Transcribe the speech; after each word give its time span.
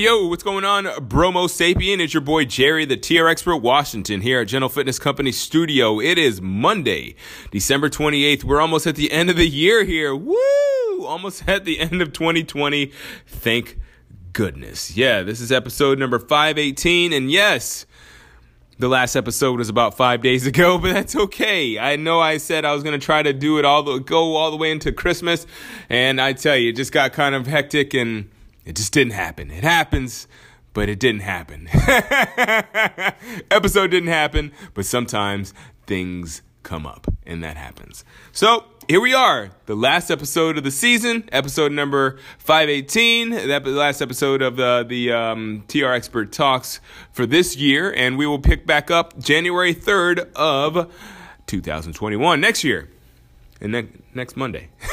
Yo, 0.00 0.28
what's 0.28 0.42
going 0.42 0.64
on? 0.64 0.88
Bromo 1.02 1.46
Sapien, 1.46 2.00
it's 2.00 2.14
your 2.14 2.22
boy 2.22 2.46
Jerry, 2.46 2.86
the 2.86 2.96
TR 2.96 3.28
Expert 3.28 3.58
Washington, 3.58 4.22
here 4.22 4.40
at 4.40 4.48
Gentle 4.48 4.70
Fitness 4.70 4.98
Company 4.98 5.30
Studio. 5.30 6.00
It 6.00 6.16
is 6.16 6.40
Monday, 6.40 7.16
December 7.50 7.90
28th. 7.90 8.42
We're 8.42 8.62
almost 8.62 8.86
at 8.86 8.96
the 8.96 9.12
end 9.12 9.28
of 9.28 9.36
the 9.36 9.46
year 9.46 9.84
here. 9.84 10.16
Woo! 10.16 11.04
Almost 11.04 11.44
at 11.46 11.66
the 11.66 11.78
end 11.80 12.00
of 12.00 12.14
2020. 12.14 12.92
Thank 13.26 13.78
goodness. 14.32 14.96
Yeah, 14.96 15.22
this 15.22 15.38
is 15.38 15.52
episode 15.52 15.98
number 15.98 16.18
518. 16.18 17.12
And 17.12 17.30
yes, 17.30 17.84
the 18.78 18.88
last 18.88 19.16
episode 19.16 19.58
was 19.58 19.68
about 19.68 19.98
five 19.98 20.22
days 20.22 20.46
ago, 20.46 20.78
but 20.82 20.94
that's 20.94 21.14
okay. 21.14 21.78
I 21.78 21.96
know 21.96 22.20
I 22.20 22.38
said 22.38 22.64
I 22.64 22.72
was 22.72 22.82
gonna 22.82 22.98
try 22.98 23.22
to 23.22 23.34
do 23.34 23.58
it 23.58 23.66
all 23.66 23.82
the 23.82 23.98
go 23.98 24.36
all 24.36 24.50
the 24.50 24.56
way 24.56 24.70
into 24.70 24.92
Christmas, 24.92 25.46
and 25.90 26.22
I 26.22 26.32
tell 26.32 26.56
you, 26.56 26.70
it 26.70 26.76
just 26.76 26.90
got 26.90 27.12
kind 27.12 27.34
of 27.34 27.46
hectic 27.46 27.92
and 27.92 28.30
it 28.64 28.76
just 28.76 28.92
didn't 28.92 29.12
happen. 29.12 29.50
It 29.50 29.64
happens, 29.64 30.28
but 30.72 30.88
it 30.88 31.00
didn't 31.00 31.22
happen. 31.22 31.68
Episode 33.50 33.90
didn't 33.90 34.08
happen, 34.08 34.52
but 34.74 34.86
sometimes 34.86 35.54
things 35.86 36.42
come 36.62 36.86
up, 36.86 37.06
and 37.26 37.42
that 37.42 37.56
happens. 37.56 38.04
So 38.32 38.64
here 38.86 39.00
we 39.00 39.14
are, 39.14 39.50
the 39.66 39.74
last 39.74 40.10
episode 40.10 40.58
of 40.58 40.64
the 40.64 40.70
season, 40.70 41.28
episode 41.32 41.72
number 41.72 42.18
518, 42.38 43.30
the 43.30 43.60
last 43.66 44.02
episode 44.02 44.42
of 44.42 44.56
the, 44.56 44.84
the 44.86 45.12
um, 45.12 45.64
TR 45.68 45.86
Expert 45.86 46.32
Talks 46.32 46.80
for 47.12 47.24
this 47.24 47.56
year, 47.56 47.92
and 47.92 48.18
we 48.18 48.26
will 48.26 48.38
pick 48.38 48.66
back 48.66 48.90
up 48.90 49.18
January 49.18 49.74
3rd 49.74 50.32
of 50.34 50.92
2021, 51.46 52.40
next 52.40 52.62
year 52.62 52.88
and 53.60 53.72
ne- 53.72 53.88
next 54.14 54.36
Monday. 54.36 54.68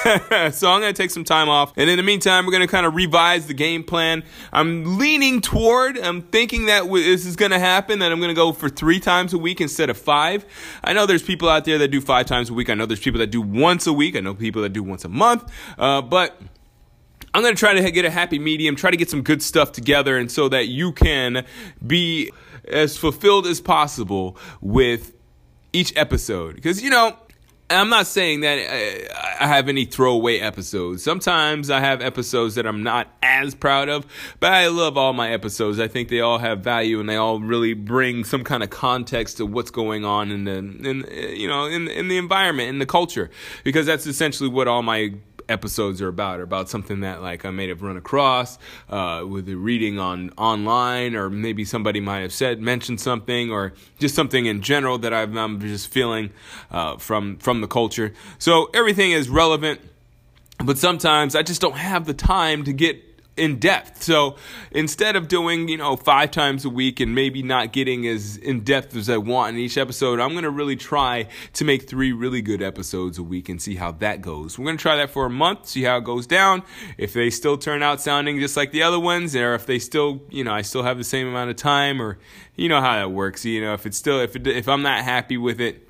so 0.51 0.69
I'm 0.69 0.81
going 0.81 0.93
to 0.93 0.93
take 0.93 1.11
some 1.11 1.23
time 1.23 1.49
off. 1.49 1.73
And 1.77 1.89
in 1.89 1.97
the 1.97 2.03
meantime, 2.03 2.45
we're 2.45 2.51
going 2.51 2.67
to 2.67 2.71
kind 2.71 2.85
of 2.85 2.95
revise 2.95 3.47
the 3.47 3.53
game 3.53 3.83
plan. 3.83 4.23
I'm 4.51 4.97
leaning 4.97 5.41
toward, 5.41 5.97
I'm 5.97 6.21
thinking 6.21 6.65
that 6.65 6.81
w- 6.81 7.03
this 7.03 7.25
is 7.25 7.35
going 7.35 7.51
to 7.51 7.59
happen, 7.59 7.99
that 7.99 8.11
I'm 8.11 8.19
going 8.19 8.29
to 8.29 8.35
go 8.35 8.51
for 8.51 8.69
three 8.69 8.99
times 8.99 9.33
a 9.33 9.37
week 9.37 9.61
instead 9.61 9.89
of 9.89 9.97
five. 9.97 10.45
I 10.83 10.93
know 10.93 11.05
there's 11.05 11.23
people 11.23 11.49
out 11.49 11.65
there 11.65 11.77
that 11.77 11.89
do 11.89 12.01
five 12.01 12.25
times 12.25 12.49
a 12.49 12.53
week. 12.53 12.69
I 12.69 12.73
know 12.73 12.85
there's 12.85 12.99
people 12.99 13.19
that 13.19 13.31
do 13.31 13.41
once 13.41 13.87
a 13.87 13.93
week. 13.93 14.15
I 14.15 14.19
know 14.19 14.33
people 14.33 14.61
that 14.61 14.73
do 14.73 14.83
once 14.83 15.05
a 15.05 15.09
month. 15.09 15.51
Uh, 15.77 16.01
but 16.01 16.39
I'm 17.33 17.41
going 17.41 17.55
to 17.55 17.59
try 17.59 17.73
to 17.73 17.91
get 17.91 18.05
a 18.05 18.09
happy 18.09 18.39
medium, 18.39 18.75
try 18.75 18.91
to 18.91 18.97
get 18.97 19.09
some 19.09 19.21
good 19.21 19.41
stuff 19.41 19.71
together, 19.71 20.17
and 20.17 20.31
so 20.31 20.49
that 20.49 20.67
you 20.67 20.91
can 20.91 21.45
be 21.85 22.31
as 22.67 22.97
fulfilled 22.97 23.47
as 23.47 23.61
possible 23.61 24.37
with 24.59 25.13
each 25.71 25.95
episode. 25.95 26.55
Because, 26.55 26.81
you 26.81 26.89
know, 26.89 27.15
I'm 27.69 27.89
not 27.89 28.07
saying 28.07 28.41
that 28.41 28.59
uh, 28.59 29.43
I 29.43 29.47
have 29.47 29.67
any 29.67 29.83
throwaway 29.83 30.39
episodes. 30.39 31.03
Sometimes 31.03 31.69
I 31.69 31.81
have 31.81 32.01
episodes 32.01 32.55
that 32.55 32.65
I'm 32.65 32.81
not 32.81 33.07
as 33.21 33.55
proud 33.55 33.89
of, 33.89 34.05
but 34.39 34.53
I 34.53 34.67
love 34.67 34.97
all 34.97 35.11
my 35.11 35.31
episodes. 35.31 35.77
I 35.79 35.89
think 35.89 36.07
they 36.07 36.21
all 36.21 36.37
have 36.37 36.61
value 36.61 36.99
and 37.01 37.09
they 37.09 37.17
all 37.17 37.41
really 37.41 37.73
bring 37.73 38.23
some 38.23 38.45
kind 38.45 38.63
of 38.63 38.69
context 38.69 39.37
to 39.37 39.45
what's 39.45 39.71
going 39.71 40.05
on 40.05 40.31
in 40.31 40.45
the 40.45 40.57
in 40.57 41.05
you 41.35 41.47
know 41.47 41.65
in 41.65 41.89
in 41.89 42.07
the 42.07 42.17
environment 42.17 42.69
in 42.69 42.79
the 42.79 42.85
culture 42.85 43.29
because 43.65 43.85
that's 43.85 44.07
essentially 44.07 44.49
what 44.49 44.67
all 44.67 44.81
my 44.81 45.13
episodes 45.49 46.01
are 46.01 46.07
about 46.07 46.39
are 46.39 46.43
about 46.43 46.69
something 46.69 47.01
that 47.01 47.21
like 47.21 47.45
I 47.45 47.51
may 47.51 47.67
have 47.67 47.81
run 47.81 47.97
across 47.97 48.57
uh, 48.89 49.23
with 49.27 49.47
a 49.49 49.55
reading 49.55 49.99
on 49.99 50.31
online 50.37 51.15
or 51.15 51.29
maybe 51.29 51.65
somebody 51.65 51.99
might 51.99 52.19
have 52.19 52.33
said 52.33 52.61
mentioned 52.61 52.99
something 52.99 53.51
or 53.51 53.73
just 53.99 54.15
something 54.15 54.45
in 54.45 54.61
general 54.61 54.97
that 54.99 55.13
I've, 55.13 55.35
I'm 55.35 55.59
just 55.59 55.87
feeling 55.87 56.31
uh, 56.71 56.97
from 56.97 57.37
from 57.37 57.61
the 57.61 57.67
culture. 57.67 58.13
So 58.39 58.69
everything 58.73 59.11
is 59.11 59.29
relevant, 59.29 59.81
but 60.63 60.77
sometimes 60.77 61.35
I 61.35 61.43
just 61.43 61.61
don't 61.61 61.77
have 61.77 62.05
the 62.05 62.13
time 62.13 62.63
to 62.65 62.73
get 62.73 63.06
in 63.37 63.59
depth. 63.59 64.03
So 64.03 64.35
instead 64.71 65.15
of 65.15 65.27
doing, 65.27 65.69
you 65.69 65.77
know, 65.77 65.95
five 65.95 66.31
times 66.31 66.65
a 66.65 66.69
week 66.69 66.99
and 66.99 67.13
maybe 67.15 67.43
not 67.43 67.71
getting 67.71 68.07
as 68.07 68.37
in 68.37 68.61
depth 68.61 68.95
as 68.95 69.09
I 69.09 69.17
want 69.17 69.55
in 69.55 69.61
each 69.61 69.77
episode, 69.77 70.19
I'm 70.19 70.31
going 70.31 70.43
to 70.43 70.49
really 70.49 70.75
try 70.75 71.27
to 71.53 71.65
make 71.65 71.87
three 71.87 72.11
really 72.11 72.41
good 72.41 72.61
episodes 72.61 73.17
a 73.17 73.23
week 73.23 73.49
and 73.49 73.61
see 73.61 73.75
how 73.75 73.91
that 73.93 74.21
goes. 74.21 74.57
We're 74.57 74.65
going 74.65 74.77
to 74.77 74.81
try 74.81 74.95
that 74.97 75.11
for 75.11 75.25
a 75.25 75.29
month, 75.29 75.67
see 75.67 75.83
how 75.83 75.97
it 75.97 76.03
goes 76.03 76.27
down. 76.27 76.63
If 76.97 77.13
they 77.13 77.29
still 77.29 77.57
turn 77.57 77.83
out 77.83 78.01
sounding 78.01 78.39
just 78.39 78.57
like 78.57 78.71
the 78.71 78.83
other 78.83 78.99
ones, 78.99 79.35
or 79.35 79.53
if 79.55 79.65
they 79.65 79.79
still, 79.79 80.21
you 80.29 80.43
know, 80.43 80.53
I 80.53 80.63
still 80.63 80.83
have 80.83 80.97
the 80.97 81.03
same 81.03 81.27
amount 81.27 81.49
of 81.49 81.55
time, 81.55 82.01
or 82.01 82.17
you 82.55 82.69
know 82.69 82.81
how 82.81 82.93
that 82.93 83.11
works. 83.11 83.45
You 83.45 83.61
know, 83.61 83.73
if 83.73 83.85
it's 83.85 83.97
still, 83.97 84.19
if 84.19 84.35
it, 84.35 84.47
if 84.47 84.67
I'm 84.67 84.81
not 84.81 85.03
happy 85.03 85.37
with 85.37 85.61
it, 85.61 85.86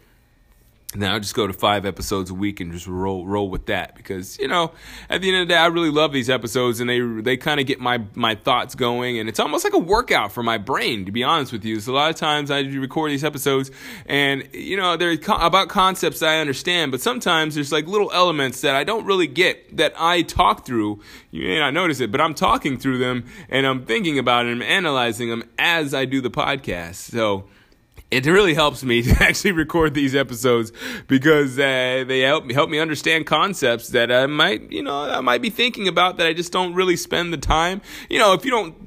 then 1.01 1.11
I'll 1.11 1.19
just 1.19 1.35
go 1.35 1.47
to 1.47 1.53
five 1.53 1.85
episodes 1.85 2.29
a 2.29 2.33
week 2.33 2.59
and 2.59 2.71
just 2.71 2.87
roll 2.87 3.25
roll 3.25 3.49
with 3.49 3.67
that 3.67 3.95
because 3.95 4.37
you 4.39 4.47
know 4.47 4.71
at 5.09 5.21
the 5.21 5.29
end 5.29 5.41
of 5.41 5.47
the 5.47 5.53
day 5.53 5.57
I 5.57 5.67
really 5.67 5.89
love 5.89 6.13
these 6.13 6.29
episodes 6.29 6.79
and 6.79 6.89
they 6.89 6.99
they 6.99 7.37
kind 7.37 7.59
of 7.59 7.65
get 7.65 7.79
my 7.79 8.03
my 8.15 8.35
thoughts 8.35 8.75
going 8.75 9.19
and 9.19 9.29
it's 9.29 9.39
almost 9.39 9.63
like 9.63 9.73
a 9.73 9.79
workout 9.79 10.31
for 10.31 10.43
my 10.43 10.57
brain 10.57 11.05
to 11.05 11.11
be 11.11 11.23
honest 11.23 11.51
with 11.51 11.65
you. 11.65 11.79
So 11.79 11.93
a 11.93 11.95
lot 11.95 12.09
of 12.09 12.15
times 12.15 12.51
I 12.51 12.59
record 12.61 13.11
these 13.11 13.23
episodes 13.23 13.71
and 14.05 14.47
you 14.53 14.77
know 14.77 14.97
they're 14.97 15.17
co- 15.17 15.37
about 15.37 15.69
concepts 15.69 16.21
I 16.21 16.39
understand, 16.39 16.91
but 16.91 17.01
sometimes 17.01 17.55
there's 17.55 17.71
like 17.71 17.87
little 17.87 18.11
elements 18.11 18.61
that 18.61 18.75
I 18.75 18.83
don't 18.83 19.05
really 19.05 19.27
get 19.27 19.77
that 19.77 19.93
I 19.97 20.21
talk 20.21 20.65
through. 20.65 21.01
You 21.31 21.47
may 21.47 21.59
not 21.59 21.73
notice 21.73 21.99
it, 21.99 22.11
but 22.11 22.21
I'm 22.21 22.33
talking 22.33 22.77
through 22.77 22.99
them 22.99 23.25
and 23.49 23.65
I'm 23.65 23.85
thinking 23.85 24.17
about 24.19 24.45
them, 24.45 24.61
analyzing 24.61 25.29
them 25.29 25.43
as 25.57 25.93
I 25.93 26.05
do 26.05 26.21
the 26.21 26.31
podcast. 26.31 26.95
So 26.95 27.45
it 28.09 28.25
really 28.25 28.53
helps 28.53 28.83
me 28.83 29.01
to 29.03 29.11
actually 29.23 29.51
record 29.51 29.93
these 29.93 30.15
episodes 30.15 30.71
because 31.07 31.57
uh, 31.59 32.03
they 32.07 32.21
help 32.21 32.45
me 32.45 32.53
help 32.53 32.69
me 32.69 32.79
understand 32.79 33.25
concepts 33.25 33.89
that 33.89 34.11
I 34.11 34.25
might 34.27 34.71
you 34.71 34.83
know 34.83 35.09
I 35.09 35.21
might 35.21 35.41
be 35.41 35.49
thinking 35.49 35.87
about 35.87 36.17
that 36.17 36.27
I 36.27 36.33
just 36.33 36.51
don't 36.51 36.73
really 36.73 36.95
spend 36.95 37.33
the 37.33 37.37
time. 37.37 37.81
You 38.09 38.19
know, 38.19 38.33
if 38.33 38.45
you 38.45 38.51
don't 38.51 38.86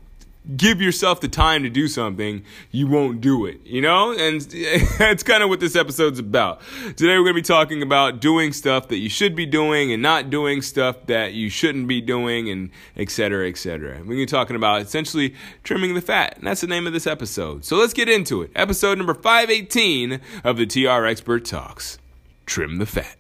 give 0.56 0.80
yourself 0.80 1.20
the 1.20 1.28
time 1.28 1.62
to 1.62 1.70
do 1.70 1.88
something, 1.88 2.42
you 2.70 2.86
won't 2.86 3.20
do 3.20 3.46
it, 3.46 3.60
you 3.64 3.80
know? 3.80 4.12
And 4.12 4.40
that's 4.98 5.22
kind 5.22 5.42
of 5.42 5.48
what 5.48 5.60
this 5.60 5.76
episode's 5.76 6.18
about. 6.18 6.60
Today 6.96 7.18
we're 7.18 7.24
going 7.24 7.34
to 7.34 7.34
be 7.34 7.42
talking 7.42 7.82
about 7.82 8.20
doing 8.20 8.52
stuff 8.52 8.88
that 8.88 8.98
you 8.98 9.08
should 9.08 9.34
be 9.34 9.46
doing 9.46 9.92
and 9.92 10.02
not 10.02 10.30
doing 10.30 10.62
stuff 10.62 11.06
that 11.06 11.32
you 11.32 11.50
shouldn't 11.50 11.88
be 11.88 12.00
doing 12.00 12.48
and 12.48 12.70
et 12.96 13.10
cetera, 13.10 13.48
et 13.48 13.56
cetera. 13.56 13.98
We're 13.98 14.04
going 14.04 14.08
to 14.08 14.16
be 14.16 14.26
talking 14.26 14.56
about 14.56 14.82
essentially 14.82 15.34
trimming 15.62 15.94
the 15.94 16.00
fat. 16.00 16.38
And 16.38 16.46
that's 16.46 16.60
the 16.60 16.66
name 16.66 16.86
of 16.86 16.92
this 16.92 17.06
episode. 17.06 17.64
So 17.64 17.76
let's 17.76 17.92
get 17.92 18.08
into 18.08 18.42
it. 18.42 18.50
Episode 18.54 18.98
number 18.98 19.14
518 19.14 20.20
of 20.44 20.56
the 20.56 20.66
TR 20.66 21.06
Expert 21.06 21.44
Talks. 21.44 21.98
Trim 22.46 22.78
the 22.78 22.86
fat. 22.86 23.16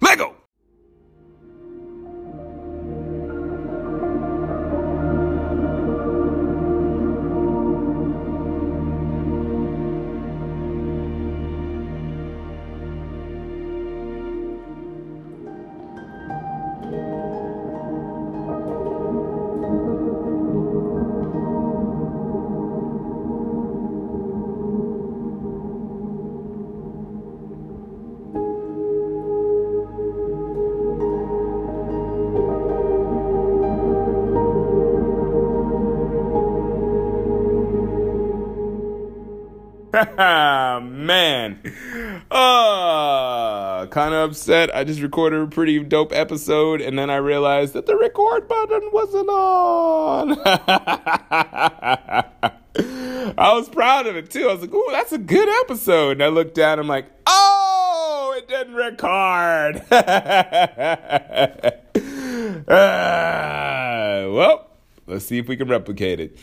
Lego! 0.00 0.35
Man. 40.16 41.58
Uh, 42.30 43.86
kind 43.86 44.14
of 44.14 44.30
upset. 44.30 44.74
I 44.76 44.84
just 44.84 45.00
recorded 45.00 45.40
a 45.40 45.46
pretty 45.46 45.82
dope 45.82 46.12
episode 46.12 46.82
and 46.82 46.98
then 46.98 47.08
I 47.08 47.16
realized 47.16 47.72
that 47.72 47.86
the 47.86 47.96
record 47.96 48.46
button 48.46 48.90
wasn't 48.92 49.30
on. 49.30 50.38
I 53.38 53.52
was 53.54 53.70
proud 53.70 54.06
of 54.06 54.16
it 54.16 54.30
too. 54.30 54.48
I 54.48 54.52
was 54.52 54.60
like, 54.60 54.74
ooh, 54.74 54.88
that's 54.90 55.12
a 55.12 55.18
good 55.18 55.48
episode. 55.64 56.12
And 56.12 56.24
I 56.24 56.28
looked 56.28 56.54
down, 56.54 56.78
I'm 56.78 56.88
like, 56.88 57.06
oh, 57.26 58.34
it 58.36 58.48
didn't 58.48 58.74
record. 58.74 59.76
uh, 62.68 64.28
well, 64.30 64.70
let's 65.06 65.24
see 65.24 65.38
if 65.38 65.48
we 65.48 65.56
can 65.56 65.68
replicate 65.68 66.20
it. 66.20 66.36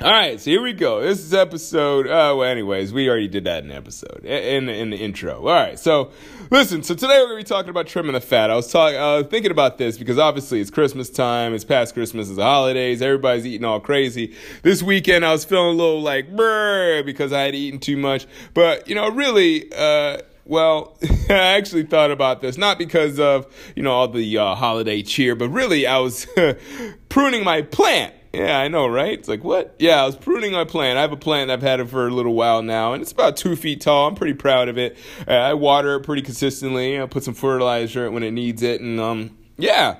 All 0.00 0.10
right, 0.10 0.40
so 0.40 0.50
here 0.50 0.60
we 0.60 0.72
go. 0.72 1.00
This 1.00 1.20
is 1.20 1.32
episode. 1.32 2.08
Uh, 2.08 2.34
well, 2.36 2.42
anyways, 2.42 2.92
we 2.92 3.08
already 3.08 3.28
did 3.28 3.44
that 3.44 3.62
in 3.62 3.68
the 3.68 3.76
episode 3.76 4.24
in 4.24 4.68
in 4.68 4.90
the 4.90 4.96
intro. 4.96 5.36
All 5.38 5.54
right, 5.54 5.78
so 5.78 6.10
listen. 6.50 6.82
So 6.82 6.96
today 6.96 7.16
we're 7.20 7.28
gonna 7.28 7.36
be 7.36 7.44
talking 7.44 7.70
about 7.70 7.86
trimming 7.86 8.14
the 8.14 8.20
fat. 8.20 8.50
I 8.50 8.56
was 8.56 8.70
talking, 8.72 8.98
uh, 8.98 9.22
thinking 9.22 9.52
about 9.52 9.78
this 9.78 9.96
because 9.96 10.18
obviously 10.18 10.60
it's 10.60 10.68
Christmas 10.68 11.10
time. 11.10 11.54
It's 11.54 11.64
past 11.64 11.94
Christmas. 11.94 12.26
It's 12.26 12.36
the 12.36 12.42
holidays. 12.42 13.02
Everybody's 13.02 13.46
eating 13.46 13.64
all 13.64 13.78
crazy. 13.78 14.34
This 14.62 14.82
weekend 14.82 15.24
I 15.24 15.30
was 15.30 15.44
feeling 15.44 15.68
a 15.68 15.78
little 15.78 16.02
like 16.02 16.34
brr 16.34 17.04
because 17.04 17.32
I 17.32 17.42
had 17.42 17.54
eaten 17.54 17.78
too 17.78 17.96
much. 17.96 18.26
But 18.52 18.88
you 18.88 18.96
know, 18.96 19.08
really. 19.10 19.72
Uh, 19.72 20.18
well, 20.44 20.98
I 21.30 21.54
actually 21.56 21.84
thought 21.84 22.10
about 22.10 22.42
this 22.42 22.58
not 22.58 22.78
because 22.78 23.20
of 23.20 23.46
you 23.76 23.84
know 23.84 23.92
all 23.92 24.08
the 24.08 24.38
uh, 24.38 24.56
holiday 24.56 25.02
cheer, 25.02 25.36
but 25.36 25.50
really 25.50 25.86
I 25.86 25.98
was 25.98 26.26
pruning 27.08 27.44
my 27.44 27.62
plant. 27.62 28.12
Yeah, 28.34 28.58
I 28.58 28.68
know, 28.68 28.86
right? 28.86 29.18
It's 29.18 29.28
like, 29.28 29.44
what? 29.44 29.74
Yeah, 29.78 30.02
I 30.02 30.06
was 30.06 30.16
pruning 30.16 30.52
my 30.52 30.64
plant. 30.64 30.98
I 30.98 31.02
have 31.02 31.12
a 31.12 31.16
plant. 31.16 31.50
I've 31.50 31.62
had 31.62 31.80
it 31.80 31.88
for 31.88 32.06
a 32.06 32.10
little 32.10 32.34
while 32.34 32.62
now, 32.62 32.92
and 32.92 33.02
it's 33.02 33.12
about 33.12 33.36
two 33.36 33.56
feet 33.56 33.80
tall. 33.80 34.08
I'm 34.08 34.14
pretty 34.14 34.34
proud 34.34 34.68
of 34.68 34.78
it. 34.78 34.96
Uh, 35.26 35.32
I 35.32 35.54
water 35.54 35.94
it 35.96 36.00
pretty 36.00 36.22
consistently. 36.22 37.00
I 37.00 37.06
put 37.06 37.24
some 37.24 37.34
fertilizer 37.34 38.10
when 38.10 38.22
it 38.22 38.32
needs 38.32 38.62
it, 38.62 38.80
and 38.80 39.00
um, 39.00 39.36
yeah. 39.56 39.96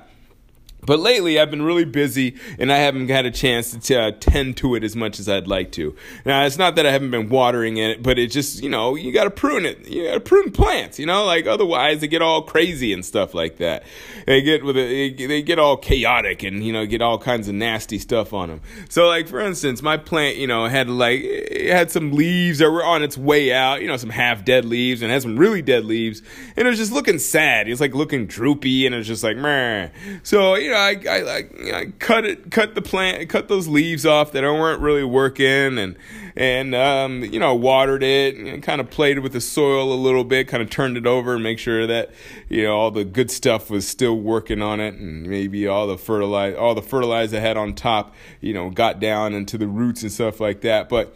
But 0.86 1.00
lately, 1.00 1.38
I've 1.38 1.50
been 1.50 1.62
really 1.62 1.84
busy 1.84 2.36
and 2.58 2.72
I 2.72 2.78
haven't 2.78 3.08
had 3.08 3.26
a 3.26 3.30
chance 3.30 3.76
to 3.88 4.00
uh, 4.00 4.12
tend 4.18 4.56
to 4.58 4.74
it 4.74 4.84
as 4.84 4.94
much 4.94 5.18
as 5.18 5.28
I'd 5.28 5.46
like 5.46 5.72
to. 5.72 5.94
Now, 6.24 6.44
it's 6.44 6.58
not 6.58 6.76
that 6.76 6.86
I 6.86 6.92
haven't 6.92 7.10
been 7.10 7.28
watering 7.28 7.76
it, 7.76 8.02
but 8.02 8.18
it 8.18 8.30
just, 8.30 8.62
you 8.62 8.68
know, 8.68 8.94
you 8.94 9.12
gotta 9.12 9.30
prune 9.30 9.66
it. 9.66 9.88
You 9.88 10.04
gotta 10.04 10.20
prune 10.20 10.50
plants, 10.50 10.98
you 10.98 11.06
know, 11.06 11.24
like 11.24 11.46
otherwise 11.46 12.00
they 12.00 12.08
get 12.08 12.22
all 12.22 12.42
crazy 12.42 12.92
and 12.92 13.04
stuff 13.04 13.34
like 13.34 13.58
that. 13.58 13.84
They 14.26 14.42
get 14.42 14.64
with 14.64 14.76
it, 14.76 15.16
they 15.16 15.42
get 15.42 15.58
all 15.58 15.76
chaotic 15.76 16.42
and, 16.42 16.64
you 16.64 16.72
know, 16.72 16.86
get 16.86 17.02
all 17.02 17.18
kinds 17.18 17.48
of 17.48 17.54
nasty 17.54 17.98
stuff 17.98 18.32
on 18.32 18.48
them. 18.48 18.60
So, 18.88 19.08
like, 19.08 19.28
for 19.28 19.40
instance, 19.40 19.82
my 19.82 19.96
plant, 19.96 20.36
you 20.36 20.46
know, 20.46 20.66
had 20.66 20.88
like, 20.88 21.20
it 21.22 21.70
had 21.70 21.90
some 21.90 22.12
leaves 22.12 22.58
that 22.58 22.70
were 22.70 22.84
on 22.84 23.02
its 23.02 23.16
way 23.16 23.52
out, 23.52 23.82
you 23.82 23.88
know, 23.88 23.96
some 23.96 24.10
half 24.10 24.44
dead 24.44 24.64
leaves 24.64 25.02
and 25.02 25.10
had 25.10 25.22
some 25.22 25.38
really 25.38 25.62
dead 25.62 25.84
leaves. 25.84 26.22
And 26.56 26.66
it 26.66 26.70
was 26.70 26.78
just 26.78 26.92
looking 26.92 27.18
sad. 27.18 27.66
It 27.66 27.70
was 27.70 27.80
like 27.80 27.94
looking 27.94 28.26
droopy 28.26 28.86
and 28.86 28.94
it 28.94 28.98
was 28.98 29.06
just 29.06 29.24
like, 29.24 29.36
meh. 29.36 29.88
So, 30.22 30.54
you 30.56 30.70
know, 30.70 30.73
I, 30.74 31.00
I, 31.08 31.36
I, 31.36 31.78
I 31.78 31.86
cut 31.98 32.24
it, 32.24 32.50
cut 32.50 32.74
the 32.74 32.82
plant, 32.82 33.28
cut 33.28 33.48
those 33.48 33.68
leaves 33.68 34.04
off 34.04 34.32
that 34.32 34.42
weren't 34.42 34.80
really 34.80 35.04
working, 35.04 35.78
and 35.78 35.96
and 36.36 36.74
um, 36.74 37.22
you 37.24 37.38
know 37.38 37.54
watered 37.54 38.02
it 38.02 38.36
and 38.36 38.62
kind 38.62 38.80
of 38.80 38.90
played 38.90 39.20
with 39.20 39.32
the 39.32 39.40
soil 39.40 39.92
a 39.92 39.94
little 39.94 40.24
bit, 40.24 40.48
kind 40.48 40.62
of 40.62 40.70
turned 40.70 40.96
it 40.96 41.06
over 41.06 41.34
and 41.34 41.42
make 41.42 41.58
sure 41.58 41.86
that 41.86 42.10
you 42.48 42.64
know 42.64 42.76
all 42.76 42.90
the 42.90 43.04
good 43.04 43.30
stuff 43.30 43.70
was 43.70 43.86
still 43.86 44.18
working 44.18 44.62
on 44.62 44.80
it, 44.80 44.94
and 44.94 45.26
maybe 45.26 45.66
all 45.66 45.86
the 45.86 45.98
fertilizer, 45.98 46.58
all 46.58 46.74
the 46.74 46.82
fertilizer 46.82 47.36
I 47.36 47.40
had 47.40 47.56
on 47.56 47.74
top, 47.74 48.14
you 48.40 48.52
know, 48.52 48.70
got 48.70 49.00
down 49.00 49.34
into 49.34 49.58
the 49.58 49.68
roots 49.68 50.02
and 50.02 50.12
stuff 50.12 50.40
like 50.40 50.60
that, 50.62 50.88
but 50.88 51.14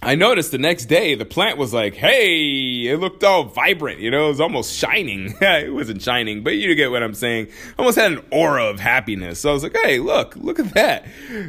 I 0.00 0.14
noticed 0.14 0.52
the 0.52 0.58
next 0.58 0.84
day 0.84 1.16
the 1.16 1.24
plant 1.24 1.58
was 1.58 1.74
like, 1.74 1.96
hey, 1.96 2.86
it 2.86 3.00
looked 3.00 3.24
all 3.24 3.42
vibrant, 3.42 3.98
you 3.98 4.12
know, 4.12 4.26
it 4.26 4.28
was 4.28 4.40
almost 4.40 4.72
shining. 4.72 5.34
it 5.40 5.74
wasn't 5.74 6.00
shining, 6.00 6.44
but 6.44 6.50
you 6.50 6.72
get 6.76 6.92
what 6.92 7.02
I'm 7.02 7.14
saying. 7.14 7.48
Almost 7.76 7.98
had 7.98 8.12
an 8.12 8.24
aura 8.30 8.66
of 8.66 8.78
happiness. 8.78 9.40
So 9.40 9.50
I 9.50 9.52
was 9.52 9.64
like, 9.64 9.76
hey, 9.76 9.98
look, 9.98 10.36
look 10.36 10.60
at 10.60 10.72
that. 10.74 11.04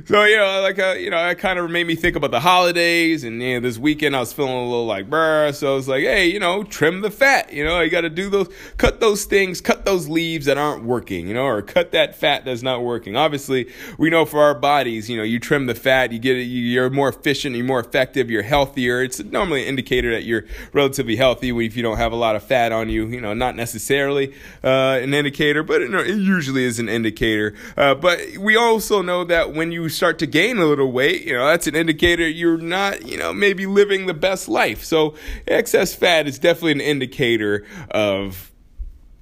So, 0.06 0.24
you 0.24 0.38
know, 0.38 0.62
like, 0.62 0.80
uh, 0.80 0.94
you 0.94 1.12
know, 1.12 1.28
it 1.28 1.38
kind 1.38 1.60
of 1.60 1.69
made 1.69 1.86
me 1.86 1.94
think 1.94 2.16
about 2.16 2.31
the 2.31 2.40
holidays 2.40 3.24
and, 3.24 3.40
you 3.40 3.54
know, 3.54 3.60
this 3.60 3.78
weekend 3.78 4.16
I 4.16 4.19
was 4.19 4.34
feeling 4.34 4.51
a 4.51 4.63
little 4.63 4.88
like, 4.88 5.12
brr. 5.12 5.51
So 5.54 5.74
I 5.74 5.75
was 5.75 5.88
like, 5.88 6.01
hey, 6.01 6.25
you 6.25 6.40
know, 6.40 6.63
trim 6.63 7.01
the 7.01 7.12
fat, 7.12 7.54
you 7.54 7.63
know, 7.63 7.80
you 7.81 7.92
got 7.92 8.01
to 8.01 8.10
do 8.10 8.31
those, 8.31 8.50
cut 8.78 9.00
those 9.00 9.25
things, 9.25 9.62
cut 9.62 9.86
those 9.86 10.07
leaves 10.07 10.48
that 10.48 10.57
aren't 10.57 10.84
working, 10.84 11.28
you 11.28 11.36
know, 11.36 11.46
or 11.46 11.62
cut 11.62 11.92
that 11.92 12.16
fat 12.16 12.46
that's 12.46 12.63
not 12.63 12.81
working. 12.81 13.16
Obviously, 13.16 13.72
we 14.00 14.10
know 14.10 14.25
for 14.25 14.42
our 14.42 14.56
bodies, 14.56 15.07
you 15.07 15.18
know, 15.18 15.24
you 15.24 15.40
trim 15.40 15.68
the 15.68 15.75
fat, 15.75 16.12
you 16.12 16.18
get 16.18 16.36
it, 16.36 16.46
you're 16.46 16.90
more 16.90 17.10
efficient, 17.10 17.56
you're 17.56 17.63
more 17.63 17.80
effective, 17.80 18.31
you're 18.31 18.38
you're 18.39 18.47
healthier. 18.47 19.03
It's 19.03 19.19
normally 19.19 19.63
an 19.63 19.68
indicator 19.68 20.12
that 20.12 20.24
you're 20.24 20.45
relatively 20.71 21.18
healthy 21.18 21.50
if 21.65 21.75
you 21.75 21.83
don't 21.83 21.97
have 21.97 22.13
a 22.13 22.15
lot 22.15 22.38
of 22.38 22.44
fat 22.44 22.71
on 22.71 22.88
you. 22.88 23.07
You 23.07 23.19
know, 23.19 23.33
not 23.33 23.57
necessarily 23.57 24.33
uh, 24.63 25.00
an 25.01 25.13
indicator, 25.13 25.62
but 25.62 25.81
it, 25.81 25.94
it, 25.94 26.15
usually 26.15 26.63
is 26.63 26.80
an 26.80 26.88
indicator. 26.88 27.53
Uh, 27.75 27.95
but 27.95 28.38
we 28.38 28.56
also 28.56 29.01
know 29.01 29.25
that 29.25 29.53
when 29.53 29.74
you 29.74 29.89
start 29.89 30.19
to 30.19 30.27
gain 30.27 30.57
a 30.57 30.65
little 30.65 30.91
weight, 30.91 31.25
you 31.25 31.33
know, 31.33 31.47
that's 31.47 31.68
an 31.68 31.75
indicator 31.75 32.27
you're 32.27 32.57
not, 32.57 33.06
you 33.06 33.18
know, 33.18 33.33
maybe 33.33 33.65
living 33.65 34.06
the 34.06 34.13
best 34.13 34.47
life. 34.47 34.86
So 34.86 35.15
excess 35.45 35.94
fat 35.94 36.25
is 36.27 36.39
definitely 36.39 36.71
an 36.74 36.81
indicator 36.81 37.65
of 37.91 38.49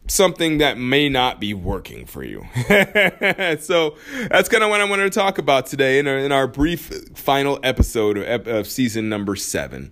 something 0.08 0.60
that 0.60 0.78
may 0.78 1.10
not 1.10 1.40
be 1.40 1.54
working 1.54 2.06
for 2.06 2.24
you. 2.24 2.46
so 3.60 3.96
that's 4.30 4.50
kind 4.50 4.64
of 4.64 4.70
what 4.70 4.82
I 4.82 4.86
wanted 4.90 5.12
to 5.12 5.20
talk 5.20 5.38
about 5.38 5.68
today 5.68 6.00
in 6.00 6.08
our, 6.08 6.18
in 6.18 6.32
our 6.32 6.48
brief 6.48 6.92
final 7.16 7.60
episode 7.64 8.18
of, 8.18 8.48
of 8.48 8.68
season 8.68 9.10
number 9.10 9.36
seven. 9.36 9.92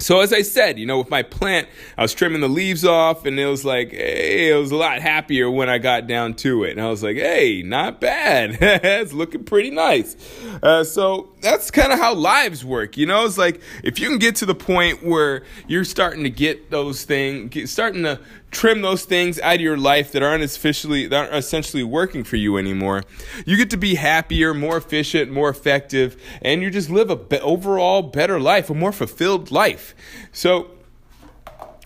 So 0.00 0.20
as 0.20 0.32
I 0.32 0.40
said, 0.40 0.78
you 0.78 0.86
know, 0.86 0.98
with 0.98 1.10
my 1.10 1.22
plant, 1.22 1.68
I 1.98 2.02
was 2.02 2.14
trimming 2.14 2.40
the 2.40 2.48
leaves 2.48 2.86
off 2.86 3.26
and 3.26 3.38
it 3.38 3.46
was 3.46 3.66
like, 3.66 3.90
hey, 3.90 4.50
it 4.50 4.56
was 4.56 4.70
a 4.70 4.76
lot 4.76 5.00
happier 5.00 5.50
when 5.50 5.68
I 5.68 5.76
got 5.76 6.06
down 6.06 6.34
to 6.36 6.64
it. 6.64 6.70
And 6.72 6.80
I 6.80 6.88
was 6.88 7.02
like, 7.02 7.16
hey, 7.16 7.62
not 7.62 8.00
bad. 8.00 8.56
it's 8.60 9.12
looking 9.12 9.44
pretty 9.44 9.70
nice. 9.70 10.16
Uh, 10.62 10.84
so 10.84 11.28
that's 11.42 11.70
kind 11.70 11.92
of 11.92 11.98
how 11.98 12.14
lives 12.14 12.64
work, 12.64 12.96
you 12.96 13.04
know? 13.04 13.26
It's 13.26 13.36
like 13.36 13.60
if 13.84 14.00
you 14.00 14.08
can 14.08 14.18
get 14.18 14.36
to 14.36 14.46
the 14.46 14.54
point 14.54 15.04
where 15.04 15.42
you're 15.68 15.84
starting 15.84 16.24
to 16.24 16.30
get 16.30 16.70
those 16.70 17.04
things, 17.04 17.70
starting 17.70 18.04
to 18.04 18.20
trim 18.50 18.82
those 18.82 19.04
things 19.04 19.38
out 19.40 19.56
of 19.56 19.60
your 19.60 19.76
life 19.76 20.12
that 20.12 20.22
aren't 20.22 20.42
officially 20.42 21.06
that 21.06 21.16
aren't 21.16 21.34
essentially 21.34 21.84
working 21.84 22.24
for 22.24 22.36
you 22.36 22.56
anymore. 22.56 23.02
You 23.46 23.56
get 23.56 23.70
to 23.70 23.76
be 23.76 23.94
happier, 23.94 24.54
more 24.54 24.76
efficient, 24.76 25.30
more 25.30 25.48
effective, 25.48 26.20
and 26.42 26.62
you 26.62 26.70
just 26.70 26.90
live 26.90 27.10
a 27.10 27.16
be- 27.16 27.40
overall 27.40 28.02
better 28.02 28.40
life, 28.40 28.70
a 28.70 28.74
more 28.74 28.92
fulfilled 28.92 29.50
life. 29.50 29.94
So 30.32 30.70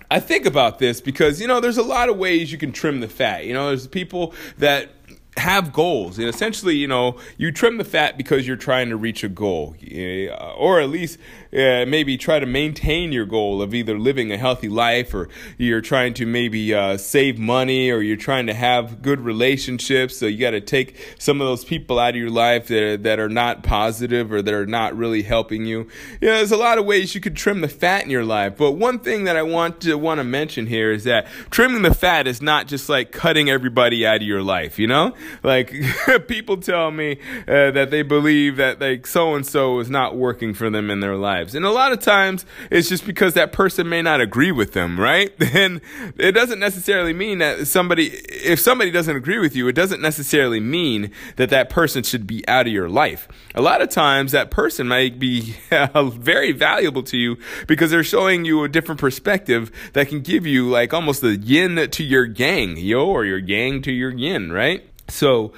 I 0.09 0.19
think 0.19 0.45
about 0.45 0.79
this 0.79 1.01
because 1.01 1.41
you 1.41 1.47
know 1.47 1.59
there's 1.59 1.77
a 1.77 1.83
lot 1.83 2.09
of 2.09 2.17
ways 2.17 2.51
you 2.51 2.57
can 2.57 2.71
trim 2.71 2.99
the 2.99 3.07
fat. 3.07 3.45
You 3.45 3.53
know, 3.53 3.67
there's 3.67 3.87
people 3.87 4.33
that 4.57 4.89
have 5.37 5.73
goals 5.73 6.17
and 6.17 6.29
essentially 6.29 6.77
you 6.77 6.87
know 6.87 7.17
you 7.37 7.51
trim 7.51 7.77
the 7.77 7.83
fat 7.83 8.17
because 8.17 8.47
you're 8.47 8.55
trying 8.55 8.87
to 8.87 8.95
reach 8.95 9.21
a 9.21 9.27
goal 9.27 9.75
eh, 9.91 10.29
or 10.55 10.79
at 10.79 10.89
least 10.89 11.19
uh, 11.55 11.85
maybe 11.87 12.17
try 12.17 12.37
to 12.37 12.45
maintain 12.45 13.13
your 13.13 13.25
goal 13.25 13.61
of 13.61 13.73
either 13.73 13.97
living 13.97 14.31
a 14.31 14.37
healthy 14.37 14.67
life 14.67 15.13
or 15.13 15.29
you're 15.57 15.81
trying 15.81 16.13
to 16.13 16.25
maybe 16.25 16.73
uh, 16.73 16.97
save 16.97 17.39
money 17.39 17.89
or 17.89 18.01
you're 18.01 18.17
trying 18.17 18.45
to 18.47 18.53
have 18.53 19.01
good 19.01 19.21
relationships. 19.21 20.17
So 20.17 20.25
you 20.25 20.37
got 20.37 20.51
to 20.51 20.61
take 20.61 21.15
some 21.17 21.39
of 21.39 21.47
those 21.47 21.63
people 21.63 21.97
out 21.97 22.09
of 22.09 22.15
your 22.17 22.29
life 22.29 22.67
that 22.67 22.83
are, 22.83 22.97
that 22.97 23.19
are 23.19 23.29
not 23.29 23.63
positive 23.63 24.33
or 24.33 24.41
that 24.41 24.53
are 24.53 24.65
not 24.65 24.97
really 24.97 25.23
helping 25.23 25.65
you. 25.65 25.87
You 26.19 26.27
know, 26.27 26.35
there's 26.35 26.51
a 26.51 26.57
lot 26.57 26.77
of 26.77 26.85
ways 26.85 27.15
you 27.15 27.21
could 27.21 27.37
trim 27.37 27.61
the 27.61 27.69
fat 27.69 28.03
in 28.03 28.09
your 28.09 28.25
life. 28.25 28.57
But 28.57 28.71
one 28.73 28.99
thing 28.99 29.23
that 29.23 29.37
I 29.37 29.43
want 29.43 29.81
to 29.81 29.97
want 29.97 30.19
to 30.19 30.25
mention 30.25 30.67
here 30.67 30.91
is 30.91 31.05
that 31.05 31.27
trimming 31.51 31.83
the 31.83 31.93
fat 31.93 32.27
is 32.27 32.41
not 32.41 32.67
just 32.67 32.89
like 32.89 33.11
cutting 33.11 33.49
everybody 33.49 34.05
out 34.05 34.17
of 34.17 34.23
your 34.23 34.43
life. 34.43 34.77
You 34.77 34.87
know, 34.87 35.13
like 35.41 35.73
people 36.27 36.57
tell 36.57 36.91
me 36.91 37.19
uh, 37.47 37.71
that 37.71 37.91
they 37.91 38.01
believe 38.01 38.57
that 38.57 38.81
like 38.81 39.07
so 39.07 39.35
and 39.35 39.45
so 39.45 39.79
is 39.79 39.89
not 39.89 40.17
working 40.17 40.53
for 40.53 40.69
them 40.69 40.91
in 40.91 40.99
their 40.99 41.15
lives 41.15 41.44
lives. 41.45 41.55
And 41.55 41.65
a 41.65 41.71
lot 41.71 41.91
of 41.91 41.99
times 41.99 42.45
it's 42.71 42.89
just 42.89 43.05
because 43.05 43.33
that 43.35 43.51
person 43.51 43.87
may 43.87 44.01
not 44.01 44.21
agree 44.21 44.51
with 44.51 44.73
them, 44.73 44.99
right? 44.99 45.31
And 45.55 45.79
it 46.17 46.33
doesn't 46.33 46.59
necessarily 46.59 47.13
mean 47.13 47.37
that 47.37 47.67
somebody, 47.67 48.07
if 48.07 48.59
somebody 48.59 48.91
doesn't 48.91 49.15
agree 49.15 49.39
with 49.39 49.55
you, 49.55 49.67
it 49.69 49.73
doesn't 49.73 50.01
necessarily 50.01 50.59
mean 50.59 51.11
that 51.37 51.49
that 51.49 51.69
person 51.69 52.03
should 52.03 52.27
be 52.27 52.45
out 52.47 52.67
of 52.67 52.73
your 52.73 52.89
life. 52.89 53.27
A 53.53 53.61
lot 53.61 53.81
of 53.81 53.89
times 53.89 54.33
that 54.33 54.51
person 54.51 54.87
might 54.87 55.17
be 55.17 55.55
very 55.95 56.51
valuable 56.51 57.03
to 57.03 57.17
you 57.17 57.37
because 57.67 57.89
they're 57.89 58.03
showing 58.03 58.43
you 58.43 58.63
a 58.63 58.69
different 58.69 58.99
perspective 58.99 59.71
that 59.93 60.09
can 60.09 60.21
give 60.21 60.45
you 60.45 60.67
like 60.67 60.93
almost 60.93 61.21
the 61.21 61.37
yin 61.37 61.89
to 61.89 62.03
your 62.03 62.25
yang, 62.25 62.75
yo, 62.75 63.05
or 63.05 63.23
your 63.23 63.39
yang 63.39 63.81
to 63.83 63.91
your 63.91 64.11
yin, 64.11 64.51
right? 64.51 64.83
So, 65.07 65.53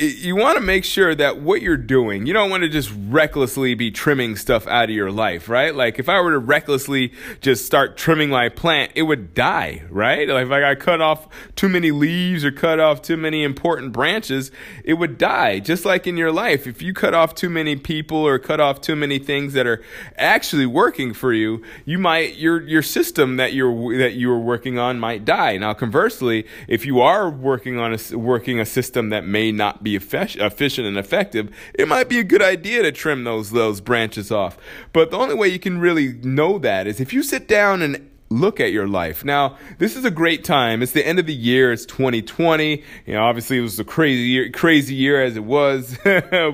you 0.00 0.34
want 0.34 0.56
to 0.56 0.64
make 0.64 0.84
sure 0.84 1.14
that 1.14 1.40
what 1.40 1.60
you're 1.60 1.76
doing, 1.76 2.24
you 2.24 2.32
don't 2.32 2.48
want 2.48 2.62
to 2.62 2.70
just 2.70 2.90
recklessly 3.08 3.74
be 3.74 3.90
trimming 3.90 4.34
stuff 4.34 4.66
out 4.66 4.84
of 4.84 4.90
your 4.90 5.10
life, 5.10 5.48
right? 5.48 5.74
Like 5.74 5.98
if 5.98 6.08
I 6.08 6.20
were 6.20 6.30
to 6.30 6.38
recklessly 6.38 7.12
just 7.42 7.66
start 7.66 7.98
trimming 7.98 8.30
my 8.30 8.48
plant, 8.48 8.92
it 8.94 9.02
would 9.02 9.34
die, 9.34 9.82
right? 9.90 10.26
Like 10.26 10.46
if 10.46 10.52
I 10.52 10.74
cut 10.74 11.02
off 11.02 11.28
too 11.54 11.68
many 11.68 11.90
leaves 11.90 12.46
or 12.46 12.50
cut 12.50 12.80
off 12.80 13.02
too 13.02 13.18
many 13.18 13.42
important 13.42 13.92
branches, 13.92 14.50
it 14.84 14.94
would 14.94 15.18
die. 15.18 15.58
Just 15.58 15.84
like 15.84 16.06
in 16.06 16.16
your 16.16 16.32
life, 16.32 16.66
if 16.66 16.80
you 16.80 16.94
cut 16.94 17.12
off 17.12 17.34
too 17.34 17.50
many 17.50 17.76
people 17.76 18.18
or 18.18 18.38
cut 18.38 18.58
off 18.58 18.80
too 18.80 18.96
many 18.96 19.18
things 19.18 19.52
that 19.52 19.66
are 19.66 19.82
actually 20.16 20.66
working 20.66 21.12
for 21.12 21.34
you, 21.34 21.62
you 21.84 21.98
might 21.98 22.36
your 22.36 22.62
your 22.62 22.82
system 22.82 23.36
that 23.36 23.52
you're 23.52 23.98
that 23.98 24.14
you 24.14 24.30
are 24.32 24.38
working 24.38 24.78
on 24.78 24.98
might 24.98 25.26
die. 25.26 25.58
Now 25.58 25.74
conversely, 25.74 26.46
if 26.68 26.86
you 26.86 27.00
are 27.00 27.28
working 27.28 27.78
on 27.78 27.92
a 27.94 28.16
working 28.16 28.58
a 28.60 28.64
system 28.64 29.10
that 29.10 29.26
may 29.26 29.52
not 29.52 29.82
be 29.82 29.89
be 29.98 30.06
efficient 30.06 30.86
and 30.86 30.98
effective, 30.98 31.54
it 31.74 31.88
might 31.88 32.08
be 32.08 32.18
a 32.18 32.24
good 32.24 32.42
idea 32.42 32.82
to 32.82 32.92
trim 32.92 33.24
those 33.24 33.50
those 33.50 33.80
branches 33.80 34.30
off. 34.30 34.58
But 34.92 35.10
the 35.10 35.16
only 35.16 35.34
way 35.34 35.48
you 35.48 35.58
can 35.58 35.78
really 35.78 36.14
know 36.22 36.58
that 36.58 36.86
is 36.86 37.00
if 37.00 37.12
you 37.12 37.22
sit 37.22 37.48
down 37.48 37.82
and 37.82 38.10
look 38.32 38.60
at 38.60 38.70
your 38.70 38.86
life. 38.86 39.24
Now, 39.24 39.58
this 39.78 39.96
is 39.96 40.04
a 40.04 40.10
great 40.10 40.44
time. 40.44 40.82
It's 40.82 40.92
the 40.92 41.04
end 41.04 41.18
of 41.18 41.26
the 41.26 41.34
year. 41.34 41.72
It's 41.72 41.84
2020. 41.86 42.84
You 43.04 43.14
know, 43.14 43.24
obviously 43.24 43.58
it 43.58 43.62
was 43.62 43.80
a 43.80 43.84
crazy 43.84 44.22
year, 44.22 44.50
crazy 44.50 44.94
year 44.94 45.20
as 45.20 45.36
it 45.36 45.44
was. 45.44 45.98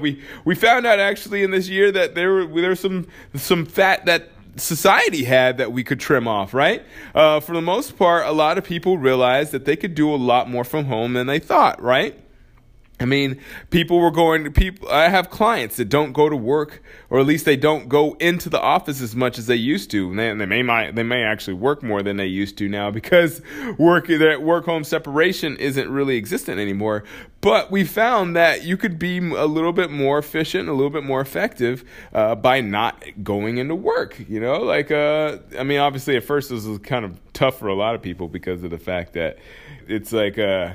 we 0.00 0.22
we 0.44 0.54
found 0.54 0.86
out 0.86 0.98
actually 0.98 1.42
in 1.42 1.50
this 1.50 1.68
year 1.68 1.92
that 1.92 2.14
there 2.14 2.32
were 2.32 2.46
there's 2.62 2.80
some 2.80 3.06
some 3.34 3.66
fat 3.66 4.06
that 4.06 4.30
society 4.56 5.24
had 5.24 5.58
that 5.58 5.70
we 5.70 5.84
could 5.84 6.00
trim 6.00 6.26
off, 6.26 6.54
right? 6.54 6.82
Uh, 7.14 7.40
for 7.40 7.54
the 7.54 7.60
most 7.60 7.98
part, 7.98 8.26
a 8.26 8.32
lot 8.32 8.56
of 8.56 8.64
people 8.64 8.96
realized 8.96 9.52
that 9.52 9.66
they 9.66 9.76
could 9.76 9.94
do 9.94 10.12
a 10.12 10.16
lot 10.16 10.48
more 10.48 10.64
from 10.64 10.86
home 10.86 11.12
than 11.12 11.26
they 11.26 11.38
thought, 11.38 11.80
right? 11.82 12.18
I 12.98 13.04
mean, 13.04 13.40
people 13.68 14.00
were 14.00 14.10
going 14.10 14.44
to 14.44 14.50
people. 14.50 14.88
I 14.88 15.10
have 15.10 15.28
clients 15.28 15.76
that 15.76 15.90
don't 15.90 16.12
go 16.12 16.30
to 16.30 16.36
work, 16.36 16.82
or 17.10 17.20
at 17.20 17.26
least 17.26 17.44
they 17.44 17.56
don't 17.56 17.90
go 17.90 18.14
into 18.14 18.48
the 18.48 18.60
office 18.60 19.02
as 19.02 19.14
much 19.14 19.38
as 19.38 19.46
they 19.46 19.56
used 19.56 19.90
to. 19.90 20.08
And 20.10 20.18
they, 20.18 20.32
they 20.32 20.46
may 20.46 20.62
might, 20.62 20.94
they 20.94 21.02
may 21.02 21.22
actually 21.22 21.54
work 21.54 21.82
more 21.82 22.02
than 22.02 22.16
they 22.16 22.26
used 22.26 22.56
to 22.58 22.68
now 22.70 22.90
because 22.90 23.42
work 23.78 24.06
that 24.06 24.40
work 24.40 24.64
home 24.64 24.82
separation 24.82 25.58
isn't 25.58 25.90
really 25.90 26.16
existent 26.16 26.58
anymore. 26.58 27.04
But 27.42 27.70
we 27.70 27.84
found 27.84 28.34
that 28.34 28.64
you 28.64 28.78
could 28.78 28.98
be 28.98 29.18
a 29.18 29.46
little 29.46 29.74
bit 29.74 29.90
more 29.90 30.16
efficient, 30.18 30.70
a 30.70 30.72
little 30.72 30.90
bit 30.90 31.04
more 31.04 31.20
effective 31.20 31.84
uh, 32.14 32.34
by 32.34 32.62
not 32.62 33.04
going 33.22 33.58
into 33.58 33.74
work. 33.74 34.18
You 34.26 34.40
know, 34.40 34.60
like 34.62 34.90
uh, 34.90 35.38
I 35.58 35.64
mean, 35.64 35.80
obviously 35.80 36.16
at 36.16 36.24
first 36.24 36.48
this 36.48 36.64
was 36.64 36.78
kind 36.78 37.04
of 37.04 37.20
tough 37.34 37.58
for 37.58 37.68
a 37.68 37.74
lot 37.74 37.94
of 37.94 38.00
people 38.00 38.28
because 38.28 38.64
of 38.64 38.70
the 38.70 38.78
fact 38.78 39.12
that 39.12 39.36
it's 39.86 40.12
like. 40.12 40.38
Uh, 40.38 40.74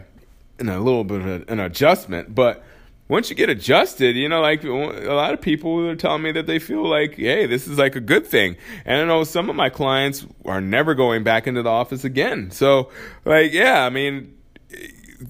and 0.61 0.69
a 0.69 0.79
little 0.79 1.03
bit 1.03 1.21
of 1.21 1.49
an 1.49 1.59
adjustment. 1.59 2.33
But 2.33 2.63
once 3.09 3.29
you 3.29 3.35
get 3.35 3.49
adjusted, 3.49 4.15
you 4.15 4.29
know, 4.29 4.39
like 4.39 4.63
a 4.63 4.69
lot 4.69 5.33
of 5.33 5.41
people 5.41 5.85
are 5.85 5.97
telling 5.97 6.21
me 6.21 6.31
that 6.31 6.47
they 6.47 6.59
feel 6.59 6.87
like, 6.87 7.15
hey, 7.15 7.45
this 7.45 7.67
is 7.67 7.77
like 7.77 7.97
a 7.97 7.99
good 7.99 8.25
thing. 8.25 8.55
And 8.85 9.01
I 9.01 9.05
know 9.05 9.25
some 9.25 9.49
of 9.49 9.55
my 9.57 9.69
clients 9.69 10.25
are 10.45 10.61
never 10.61 10.95
going 10.95 11.23
back 11.23 11.45
into 11.45 11.61
the 11.61 11.69
office 11.69 12.05
again. 12.05 12.51
So, 12.51 12.89
like, 13.25 13.51
yeah, 13.51 13.85
I 13.85 13.89
mean, 13.89 14.37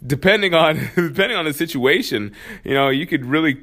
depending 0.05 0.53
on 0.53 0.75
depending 0.95 1.37
on 1.37 1.45
the 1.45 1.53
situation, 1.53 2.33
you 2.63 2.75
know, 2.75 2.89
you 2.89 3.07
could 3.07 3.25
really 3.25 3.55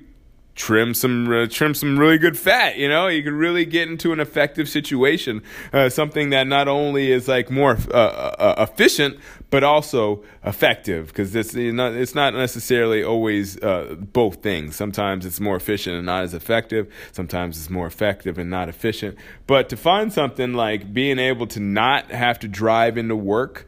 trim 0.59 0.93
some 0.93 1.31
uh, 1.31 1.47
trim 1.47 1.73
some 1.73 1.99
really 1.99 2.19
good 2.19 2.37
fat 2.37 2.77
you 2.77 2.89
know? 2.89 3.07
You 3.07 3.23
can 3.23 3.35
really 3.35 3.65
get 3.65 3.89
into 3.89 4.13
an 4.13 4.21
effective 4.21 4.69
situation 4.69 5.43
uh, 5.73 5.89
something 5.89 6.31
that 6.31 6.47
not 6.47 6.69
only 6.69 7.13
is 7.13 7.29
like 7.29 7.51
more 7.51 7.79
uh, 7.95 7.97
uh 7.97 8.67
efficient 8.69 9.19
but 9.51 9.65
also 9.65 10.23
effective 10.45 11.09
because 11.09 11.35
it's 11.35 11.55
you 11.55 11.73
know, 11.73 11.93
it's 11.93 12.15
not 12.15 12.35
necessarily 12.35 13.03
always 13.03 13.61
uh, 13.63 13.97
both 13.99 14.43
things. 14.43 14.77
Sometimes 14.77 15.25
it's 15.25 15.41
more 15.41 15.57
efficient 15.57 15.97
and 15.97 16.07
not 16.07 16.25
as 16.25 16.35
effective. 16.35 16.93
Sometimes 17.13 17.59
it's 17.59 17.71
more 17.71 17.87
effective 17.87 18.39
and 18.39 18.51
not 18.51 18.69
efficient. 18.69 19.17
But 19.47 19.69
to 19.71 19.77
find 19.77 20.13
something 20.13 20.53
like 20.53 20.93
being 20.93 21.19
able 21.19 21.47
to 21.49 21.61
not 21.61 22.11
have 22.11 22.39
to 22.41 22.49
drive 22.49 22.99
into 22.99 23.17
work 23.17 23.67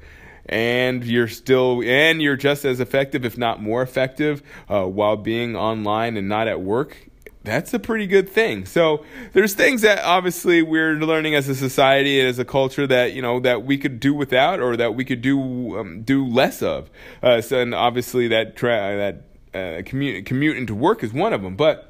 and 0.50 1.04
you're 1.04 1.28
still 1.28 1.80
and 1.83 2.21
you're 2.21 2.37
just 2.37 2.64
as 2.64 2.80
effective 2.80 3.25
if 3.25 3.38
not 3.38 3.62
more 3.62 3.80
effective 3.83 4.42
uh, 4.69 4.85
while 4.85 5.16
being 5.16 5.57
online 5.57 6.16
and 6.16 6.28
not 6.28 6.49
at 6.49 6.61
work 6.61 7.11
that's 7.42 7.73
a 7.73 7.78
pretty 7.78 8.07
good 8.07 8.28
thing. 8.28 8.66
So 8.66 9.04
there's 9.33 9.54
things 9.54 9.80
that 9.80 10.04
obviously 10.04 10.62
we're 10.62 10.95
learning 10.95 11.35
as 11.35 11.49
a 11.49 11.54
society 11.54 12.21
and 12.21 12.28
as 12.28 12.38
a 12.38 12.45
culture 12.45 12.87
that 12.87 13.14
you 13.14 13.23
know 13.23 13.40
that 13.40 13.64
we 13.64 13.78
could 13.78 13.99
do 13.99 14.12
without 14.12 14.61
or 14.61 14.76
that 14.76 14.95
we 14.95 15.04
could 15.04 15.23
do 15.23 15.78
um, 15.78 16.02
do 16.02 16.26
less 16.26 16.62
of. 16.62 16.90
Uh, 17.23 17.40
so 17.40 17.61
and 17.61 17.75
obviously 17.75 18.28
that 18.28 18.57
tra- 18.57 19.23
that 19.54 19.59
uh, 19.59 19.83
commute 19.87 20.26
commute 20.26 20.59
into 20.59 20.75
work 20.75 21.02
is 21.02 21.12
one 21.12 21.33
of 21.33 21.42
them, 21.42 21.57
but 21.57 21.89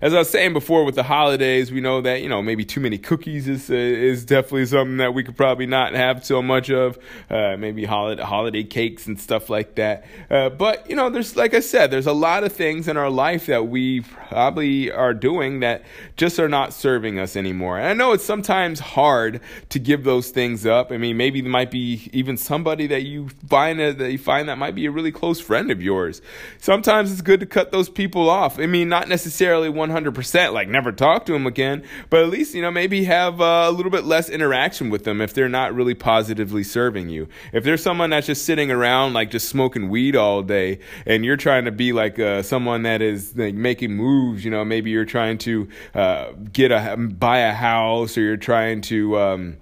as 0.00 0.14
I 0.14 0.18
was 0.18 0.30
saying 0.30 0.52
before, 0.52 0.84
with 0.84 0.94
the 0.94 1.02
holidays, 1.02 1.72
we 1.72 1.80
know 1.80 2.00
that 2.00 2.22
you 2.22 2.28
know 2.28 2.40
maybe 2.40 2.64
too 2.64 2.80
many 2.80 2.98
cookies 2.98 3.48
is 3.48 3.70
uh, 3.70 3.74
is 3.74 4.24
definitely 4.24 4.66
something 4.66 4.98
that 4.98 5.12
we 5.12 5.24
could 5.24 5.36
probably 5.36 5.66
not 5.66 5.94
have 5.94 6.24
so 6.24 6.40
much 6.40 6.70
of. 6.70 6.98
Uh, 7.28 7.56
maybe 7.56 7.84
holiday 7.84 8.22
holiday 8.22 8.62
cakes 8.62 9.06
and 9.06 9.20
stuff 9.20 9.50
like 9.50 9.74
that. 9.74 10.04
Uh, 10.30 10.50
but 10.50 10.88
you 10.88 10.94
know, 10.94 11.10
there's 11.10 11.36
like 11.36 11.54
I 11.54 11.60
said, 11.60 11.90
there's 11.90 12.06
a 12.06 12.12
lot 12.12 12.44
of 12.44 12.52
things 12.52 12.86
in 12.86 12.96
our 12.96 13.10
life 13.10 13.46
that 13.46 13.68
we 13.68 14.00
probably 14.00 14.90
are 14.90 15.14
doing 15.14 15.60
that 15.60 15.82
just 16.16 16.38
are 16.38 16.48
not 16.48 16.72
serving 16.72 17.18
us 17.18 17.34
anymore. 17.34 17.78
And 17.78 17.88
I 17.88 17.94
know 17.94 18.12
it's 18.12 18.24
sometimes 18.24 18.78
hard 18.78 19.40
to 19.70 19.78
give 19.78 20.04
those 20.04 20.30
things 20.30 20.64
up. 20.64 20.92
I 20.92 20.98
mean, 20.98 21.16
maybe 21.16 21.40
there 21.40 21.50
might 21.50 21.70
be 21.70 22.08
even 22.12 22.36
somebody 22.36 22.86
that 22.88 23.02
you 23.02 23.30
find 23.48 23.80
that 23.80 24.12
you 24.12 24.18
find 24.18 24.48
that 24.48 24.58
might 24.58 24.74
be 24.74 24.86
a 24.86 24.90
really 24.90 25.12
close 25.12 25.40
friend 25.40 25.70
of 25.70 25.82
yours. 25.82 26.22
Sometimes 26.58 27.10
it's 27.10 27.22
good 27.22 27.40
to 27.40 27.46
cut 27.46 27.72
those 27.72 27.88
people 27.88 28.30
off. 28.30 28.58
I 28.58 28.66
mean, 28.66 28.88
not 28.88 29.08
necessarily 29.08 29.68
one 29.68 29.87
100% 29.90 30.52
like 30.52 30.68
never 30.68 30.92
talk 30.92 31.26
to 31.26 31.32
them 31.32 31.46
again, 31.46 31.84
but 32.10 32.20
at 32.22 32.28
least, 32.30 32.54
you 32.54 32.62
know, 32.62 32.70
maybe 32.70 33.04
have 33.04 33.40
uh, 33.40 33.66
a 33.66 33.70
little 33.70 33.90
bit 33.90 34.04
less 34.04 34.28
interaction 34.28 34.90
with 34.90 35.04
them 35.04 35.20
if 35.20 35.34
they're 35.34 35.48
not 35.48 35.74
really 35.74 35.94
positively 35.94 36.62
serving 36.62 37.08
you. 37.08 37.28
If 37.52 37.64
there's 37.64 37.82
someone 37.82 38.10
that's 38.10 38.26
just 38.26 38.44
sitting 38.44 38.70
around 38.70 39.12
like 39.12 39.30
just 39.30 39.48
smoking 39.48 39.88
weed 39.88 40.16
all 40.16 40.42
day 40.42 40.80
and 41.06 41.24
you're 41.24 41.36
trying 41.36 41.64
to 41.64 41.72
be 41.72 41.92
like 41.92 42.18
uh, 42.18 42.42
someone 42.42 42.82
that 42.82 43.02
is 43.02 43.36
like 43.36 43.54
making 43.54 43.94
moves, 43.94 44.44
you 44.44 44.50
know, 44.50 44.64
maybe 44.64 44.90
you're 44.90 45.04
trying 45.04 45.38
to 45.38 45.68
uh, 45.94 46.32
get 46.52 46.70
a 46.70 46.96
buy 46.96 47.38
a 47.38 47.52
house 47.52 48.16
or 48.16 48.22
you're 48.22 48.36
trying 48.36 48.80
to 48.82 49.18
um, 49.18 49.56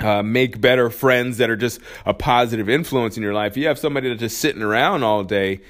uh, 0.00 0.22
make 0.22 0.60
better 0.60 0.90
friends 0.90 1.38
that 1.38 1.50
are 1.50 1.56
just 1.56 1.80
a 2.06 2.14
positive 2.14 2.68
influence 2.68 3.16
in 3.16 3.22
your 3.22 3.34
life. 3.34 3.56
You 3.56 3.66
have 3.68 3.78
somebody 3.78 4.08
that's 4.08 4.20
just 4.20 4.38
sitting 4.38 4.62
around 4.62 5.02
all 5.02 5.24
day 5.24 5.60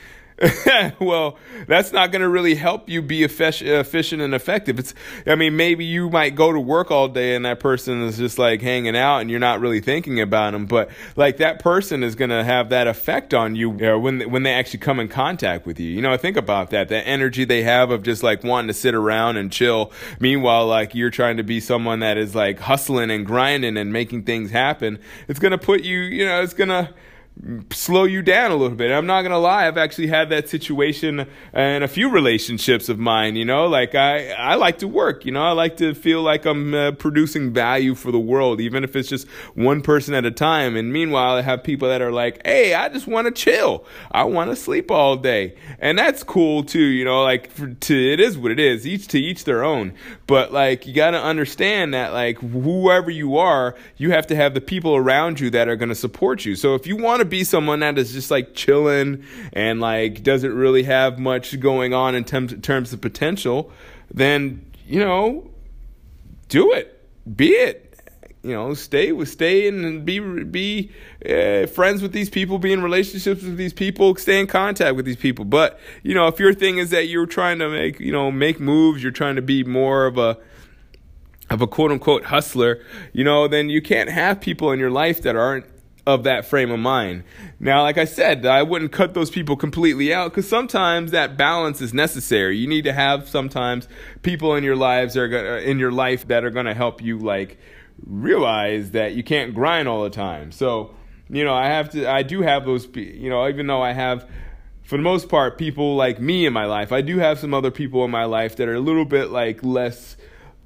well, 1.01 1.37
that's 1.67 1.93
not 1.93 2.11
going 2.11 2.23
to 2.23 2.29
really 2.29 2.55
help 2.55 2.89
you 2.89 3.03
be 3.03 3.25
efficient 3.25 4.23
and 4.23 4.35
effective. 4.35 4.79
It's, 4.79 4.95
I 5.27 5.35
mean, 5.35 5.57
maybe 5.57 5.85
you 5.85 6.09
might 6.09 6.35
go 6.35 6.51
to 6.51 6.59
work 6.59 6.91
all 6.91 7.09
day 7.09 7.35
and 7.35 7.45
that 7.45 7.61
person 7.61 8.03
is 8.03 8.17
just 8.17 8.39
like 8.39 8.63
hanging 8.63 8.97
out 8.97 9.19
and 9.19 9.31
you're 9.31 9.39
not 9.39 9.61
really 9.61 9.81
thinking 9.81 10.19
about 10.19 10.53
them, 10.53 10.65
but 10.65 10.89
like 11.15 11.37
that 11.39 11.59
person 11.59 12.03
is 12.03 12.15
going 12.15 12.31
to 12.31 12.43
have 12.43 12.71
that 12.71 12.87
effect 12.87 13.35
on 13.35 13.55
you, 13.55 13.73
you 13.73 13.79
know, 13.79 13.99
when 13.99 14.31
when 14.31 14.43
they 14.43 14.53
actually 14.53 14.79
come 14.79 14.99
in 14.99 15.09
contact 15.09 15.67
with 15.67 15.79
you. 15.79 15.91
You 15.91 16.01
know, 16.01 16.17
think 16.17 16.39
about 16.39 16.71
that. 16.71 16.89
That 16.89 17.07
energy 17.07 17.45
they 17.45 17.63
have 17.63 17.91
of 17.91 18.03
just 18.03 18.23
like 18.23 18.43
wanting 18.43 18.69
to 18.69 18.75
sit 18.75 18.95
around 18.95 19.37
and 19.37 19.53
chill. 19.53 19.93
Meanwhile, 20.21 20.67
like 20.67 20.95
you're 20.95 21.11
trying 21.11 21.37
to 21.37 21.43
be 21.43 21.61
someone 21.61 22.01
that 22.01 22.17
is 22.17 22.35
like 22.35 22.61
hustling 22.61 23.11
and 23.11 23.27
grinding 23.27 23.77
and 23.77 23.93
making 23.93 24.25
things 24.25 24.51
happen. 24.51 25.01
It's 25.29 25.39
going 25.39 25.53
to 25.53 25.59
put 25.59 25.83
you, 25.83 25.99
you 25.99 26.25
know, 26.25 26.41
it's 26.43 26.55
going 26.55 26.71
to 26.71 26.95
slow 27.71 28.05
you 28.05 28.23
down 28.23 28.51
a 28.51 28.57
little 28.57 28.77
bit. 28.77 28.91
I'm 28.91 29.07
not 29.07 29.23
gonna 29.23 29.39
lie, 29.39 29.67
I've 29.67 29.79
actually 29.79 30.09
had 30.09 30.29
that 30.31 30.49
situation 30.49 31.27
in 31.55 31.83
a 31.83 31.89
few 31.89 32.11
relationships 32.11 32.89
of 32.89 32.99
mine. 32.99 33.37
You 33.37 33.45
know, 33.45 33.67
like 33.67 33.95
I 33.95 34.31
I 34.31 34.57
like 34.57 34.79
to 34.79 34.89
work. 34.89 35.25
You 35.25 35.33
know, 35.33 35.43
I 35.43 35.53
like 35.53 35.77
to 35.79 35.95
feel 35.95 36.23
like 36.23 36.45
I'm 36.45 36.75
uh, 36.75 36.93
producing 36.93 37.53
value 37.53 37.95
for 37.95 38.13
the 38.13 38.19
world, 38.19 38.61
even 38.61 38.85
if 38.85 38.95
it's 38.95 39.09
just 39.09 39.29
one 39.55 39.81
person 39.81 40.15
at 40.15 40.25
a 40.25 40.31
time. 40.31 40.77
And 40.77 40.93
meanwhile, 40.93 41.37
I 41.37 41.43
have 41.43 41.63
people 41.63 41.89
that 41.89 42.03
are 42.03 42.13
like, 42.13 42.47
hey, 42.47 42.75
I 42.75 42.89
just 42.89 43.07
want 43.07 43.27
to 43.27 43.33
chill. 43.33 43.85
I 44.11 44.25
want 44.25 44.51
to 44.51 44.57
sleep 44.57 44.91
all 44.91 45.17
day, 45.17 45.57
and 45.79 45.99
that's 45.99 46.23
cool 46.23 46.63
too. 46.63 46.79
You 46.79 47.05
know, 47.05 47.23
like 47.23 47.51
for, 47.51 47.69
to 47.69 48.13
it 48.13 48.21
is 48.21 48.37
what 48.37 48.51
it 48.53 48.61
is. 48.61 48.87
Each 48.87 49.07
to 49.09 49.19
each 49.19 49.45
their 49.45 49.65
own. 49.65 49.95
But 50.27 50.53
like 50.53 50.87
you 50.87 50.95
got 50.95 51.13
to 51.13 51.23
understand 51.23 51.95
that 51.95 52.13
like 52.13 52.39
whoever 52.39 53.11
you 53.11 53.39
are, 53.39 53.77
you 53.97 54.11
have 54.11 54.27
to 54.29 54.37
have 54.37 54.55
the 54.55 54.61
people 54.61 54.95
around 54.95 55.41
you 55.41 55.51
that 55.51 55.69
are 55.69 55.77
to 55.91 55.95
support 55.95 56.45
you. 56.45 56.57
So 56.57 56.75
if 56.75 56.87
you 56.87 56.97
want 56.97 57.20
to 57.21 57.25
be 57.25 57.45
someone 57.45 57.81
that 57.81 57.99
is 57.99 58.13
just 58.13 58.31
like 58.31 58.55
chilling 58.55 59.25
and 59.53 59.81
like 59.81 60.23
doesn't 60.23 60.55
really 60.55 60.83
have 60.83 61.19
much 61.19 61.59
going 61.61 61.95
on 61.95 62.15
in 62.15 62.25
terms, 62.25 62.55
terms 62.63 62.93
of 62.93 63.01
potential, 63.01 63.71
then, 64.13 64.71
you 64.87 65.01
know, 65.01 65.51
do 66.49 66.73
it. 66.73 66.97
Be 67.37 67.51
it 67.51 67.91
you 68.43 68.53
know 68.53 68.73
stay 68.75 69.13
with 69.13 69.29
stay 69.29 69.69
and 69.69 70.05
be 70.05 70.19
be 70.19 70.91
uh, 71.29 71.67
friends 71.67 72.01
with 72.01 72.13
these 72.13 72.31
people 72.31 72.59
be 72.59 72.73
in 72.73 72.83
relationships 72.83 73.43
with 73.43 73.57
these 73.57 73.73
people 73.73 74.15
stay 74.17 74.41
in 74.41 74.47
contact 74.47 74.97
with 74.97 75.05
these 75.05 75.17
people 75.17 75.45
but 75.45 75.79
you 76.03 76.15
know 76.15 76.27
if 76.27 76.39
your 76.39 76.55
thing 76.55 76.79
is 76.79 76.91
that 76.91 77.09
you're 77.09 77.27
trying 77.27 77.59
to 77.59 77.69
make 77.69 78.01
you 78.01 78.13
know 78.13 78.31
make 78.31 78.59
moves 78.59 79.03
you're 79.03 79.13
trying 79.13 79.37
to 79.37 79.43
be 79.43 79.63
more 79.65 80.07
of 80.07 80.17
a 80.17 80.39
of 81.51 81.61
a 81.61 81.67
quote 81.67 81.93
unquote 81.93 82.25
hustler 82.25 82.83
you 83.13 83.25
know 83.25 83.47
then 83.47 83.69
you 83.69 83.83
can't 83.83 84.09
have 84.09 84.41
people 84.41 84.73
in 84.73 84.79
your 84.79 84.91
life 84.91 85.23
that 85.23 85.37
aren't 85.37 85.67
of 86.11 86.25
that 86.25 86.45
frame 86.45 86.71
of 86.71 86.79
mind. 86.81 87.25
Now, 87.59 87.83
like 87.83 87.99
I 87.99 88.05
said, 88.05 88.45
I 88.45 88.63
wouldn't 88.63 88.93
cut 88.93 89.15
those 89.15 89.31
people 89.31 89.57
completely 89.57 90.13
out 90.13 90.31
because 90.31 90.49
sometimes 90.49 91.13
that 91.13 91.37
balance 91.37 91.81
is 91.81 91.95
necessary. 91.95 92.57
You 92.59 92.67
need 92.67 92.85
to 92.85 92.93
have 92.93 93.29
sometimes 93.29 93.89
people 94.23 94.55
in 94.55 94.65
your 94.65 94.77
lives 94.77 95.17
are 95.17 95.29
gonna, 95.29 95.57
in 95.59 95.79
your 95.79 95.93
life 95.93 96.27
that 96.29 96.45
are 96.45 96.51
going 96.51 96.67
to 96.67 96.75
help 96.75 97.03
you 97.03 97.19
like 97.19 97.59
realize 98.07 98.91
that 98.93 99.15
you 99.15 99.23
can't 99.23 99.55
grind 99.55 99.89
all 99.89 100.03
the 100.03 100.11
time. 100.11 100.53
So, 100.53 100.95
you 101.29 101.45
know, 101.45 101.55
I 101.55 101.67
have 101.67 101.91
to, 101.91 102.11
I 102.11 102.23
do 102.23 102.43
have 102.43 102.65
those, 102.65 102.89
you 102.95 103.31
know, 103.31 103.49
even 103.49 103.67
though 103.67 103.83
I 103.83 103.93
have, 103.93 104.29
for 104.83 104.97
the 104.97 105.03
most 105.03 105.29
part, 105.29 105.59
people 105.59 105.95
like 105.97 106.21
me 106.21 106.47
in 106.47 106.53
my 106.53 106.65
life, 106.65 106.93
I 106.93 107.01
do 107.01 107.19
have 107.19 107.39
some 107.39 107.55
other 107.55 107.71
people 107.71 108.05
in 108.05 108.11
my 108.11 108.25
life 108.25 108.57
that 108.57 108.69
are 108.69 108.75
a 108.75 108.81
little 108.81 109.05
bit 109.05 109.31
like 109.31 109.63
less, 109.63 110.17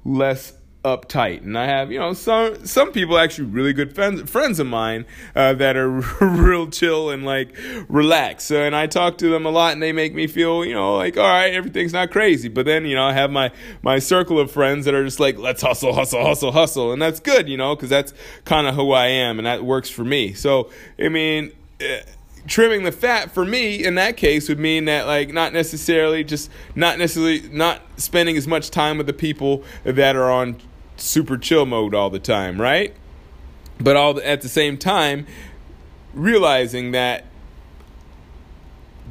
less 0.03 0.53
uptight. 0.85 1.41
And 1.41 1.57
i 1.57 1.65
have 1.65 1.91
you 1.91 1.97
know 1.97 2.13
some 2.13 2.63
some 2.65 2.91
people 2.91 3.17
actually 3.17 3.45
really 3.45 3.73
good 3.73 3.93
friends 3.95 4.29
friends 4.29 4.59
of 4.59 4.67
mine 4.67 5.05
uh, 5.35 5.53
that 5.53 5.75
are 5.75 5.89
real 6.21 6.67
chill 6.67 7.09
and 7.09 7.25
like 7.25 7.57
relaxed. 7.89 8.47
So, 8.47 8.61
and 8.61 8.75
i 8.75 8.85
talk 8.85 9.17
to 9.17 9.29
them 9.29 9.45
a 9.45 9.49
lot 9.49 9.73
and 9.73 9.81
they 9.81 9.91
make 9.91 10.13
me 10.13 10.27
feel 10.27 10.63
you 10.63 10.75
know 10.75 10.95
like 10.95 11.17
all 11.17 11.23
right 11.23 11.53
everything's 11.53 11.93
not 11.93 12.11
crazy. 12.11 12.47
But 12.47 12.65
then 12.65 12.85
you 12.85 12.95
know 12.95 13.05
i 13.05 13.13
have 13.13 13.31
my 13.31 13.51
my 13.81 13.97
circle 13.97 14.39
of 14.39 14.51
friends 14.51 14.85
that 14.85 14.93
are 14.93 15.03
just 15.03 15.19
like 15.19 15.37
let's 15.39 15.63
hustle 15.63 15.93
hustle 15.93 16.23
hustle 16.23 16.51
hustle. 16.51 16.93
And 16.93 17.01
that's 17.01 17.19
good 17.19 17.49
you 17.49 17.57
know 17.57 17.75
because 17.75 17.89
that's 17.89 18.13
kind 18.45 18.67
of 18.67 18.75
who 18.75 18.91
i 18.91 19.07
am 19.07 19.39
and 19.39 19.47
that 19.47 19.65
works 19.65 19.89
for 19.89 20.05
me. 20.05 20.33
So 20.33 20.69
i 20.99 21.09
mean 21.09 21.51
uh, 21.81 21.97
trimming 22.47 22.83
the 22.83 22.91
fat 22.91 23.31
for 23.31 23.43
me 23.43 23.83
in 23.83 23.95
that 23.95 24.17
case 24.17 24.47
would 24.47 24.59
mean 24.59 24.85
that 24.85 25.07
like 25.07 25.33
not 25.33 25.51
necessarily 25.51 26.23
just 26.23 26.51
not 26.75 26.99
necessarily 26.99 27.41
not 27.49 27.81
spending 27.97 28.37
as 28.37 28.47
much 28.47 28.69
time 28.69 28.97
with 28.97 29.07
the 29.07 29.13
people 29.13 29.63
that 29.83 30.15
are 30.15 30.29
on 30.29 30.55
super 30.97 31.37
chill 31.37 31.65
mode 31.65 31.93
all 31.93 32.09
the 32.09 32.19
time, 32.19 32.61
right? 32.61 32.95
But 33.79 33.95
all 33.95 34.19
at 34.21 34.41
the 34.41 34.49
same 34.49 34.77
time, 34.77 35.27
realizing 36.13 36.91
that 36.91 37.25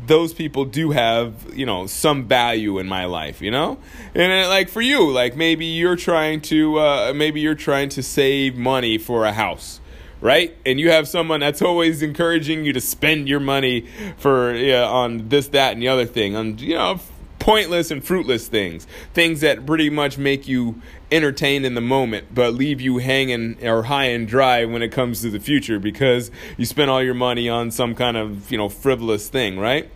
those 0.07 0.35
people 0.35 0.64
do 0.64 0.91
have 0.91 1.57
you 1.57 1.64
know 1.64 1.87
some 1.87 2.25
value 2.26 2.79
in 2.79 2.87
my 2.87 3.05
life 3.07 3.41
you 3.41 3.50
know? 3.50 3.79
And 4.14 4.33
it, 4.33 4.49
like 4.49 4.69
for 4.69 4.81
you 4.83 5.11
like 5.11 5.37
maybe 5.37 5.64
you're 5.64 5.97
trying 5.97 6.41
to 6.43 6.79
uh, 6.79 7.12
maybe 7.14 7.41
you're 7.41 7.55
trying 7.55 7.88
to 7.91 8.03
save 8.03 8.57
money 8.57 8.99
for 8.99 9.25
a 9.25 9.33
house 9.33 9.81
right? 10.25 10.57
And 10.64 10.81
you 10.81 10.91
have 10.91 11.07
someone 11.07 11.41
that's 11.41 11.61
always 11.61 12.00
encouraging 12.00 12.64
you 12.64 12.73
to 12.73 12.81
spend 12.81 13.29
your 13.29 13.41
money 13.41 13.87
for 14.17 14.55
yeah, 14.55 14.85
on 14.85 15.29
this 15.29 15.49
that 15.49 15.75
and 15.75 15.83
the 15.83 15.88
other 15.88 16.07
thing. 16.07 16.35
On 16.35 16.57
you 16.59 16.75
know 16.75 16.99
pointless 17.45 17.91
and 17.91 18.03
fruitless 18.03 18.49
things, 18.49 18.87
things 19.13 19.43
that 19.43 19.67
pretty 19.67 19.91
much 19.91 20.17
make 20.17 20.49
you 20.49 20.81
entertained 21.13 21.67
in 21.67 21.75
the 21.75 21.81
moment 21.83 22.27
but 22.35 22.55
leave 22.55 22.81
you 22.81 22.97
hanging 22.97 23.63
or 23.63 23.83
high 23.83 24.07
and 24.07 24.27
dry 24.27 24.65
when 24.65 24.81
it 24.81 24.89
comes 24.89 25.21
to 25.21 25.29
the 25.29 25.39
future 25.39 25.79
because 25.79 26.31
you 26.57 26.65
spent 26.65 26.89
all 26.89 27.03
your 27.03 27.13
money 27.13 27.47
on 27.47 27.71
some 27.71 27.95
kind 27.95 28.17
of, 28.17 28.51
you 28.51 28.57
know, 28.57 28.71
frivolous 28.71 29.29
thing, 29.29 29.59
right? 29.59 29.91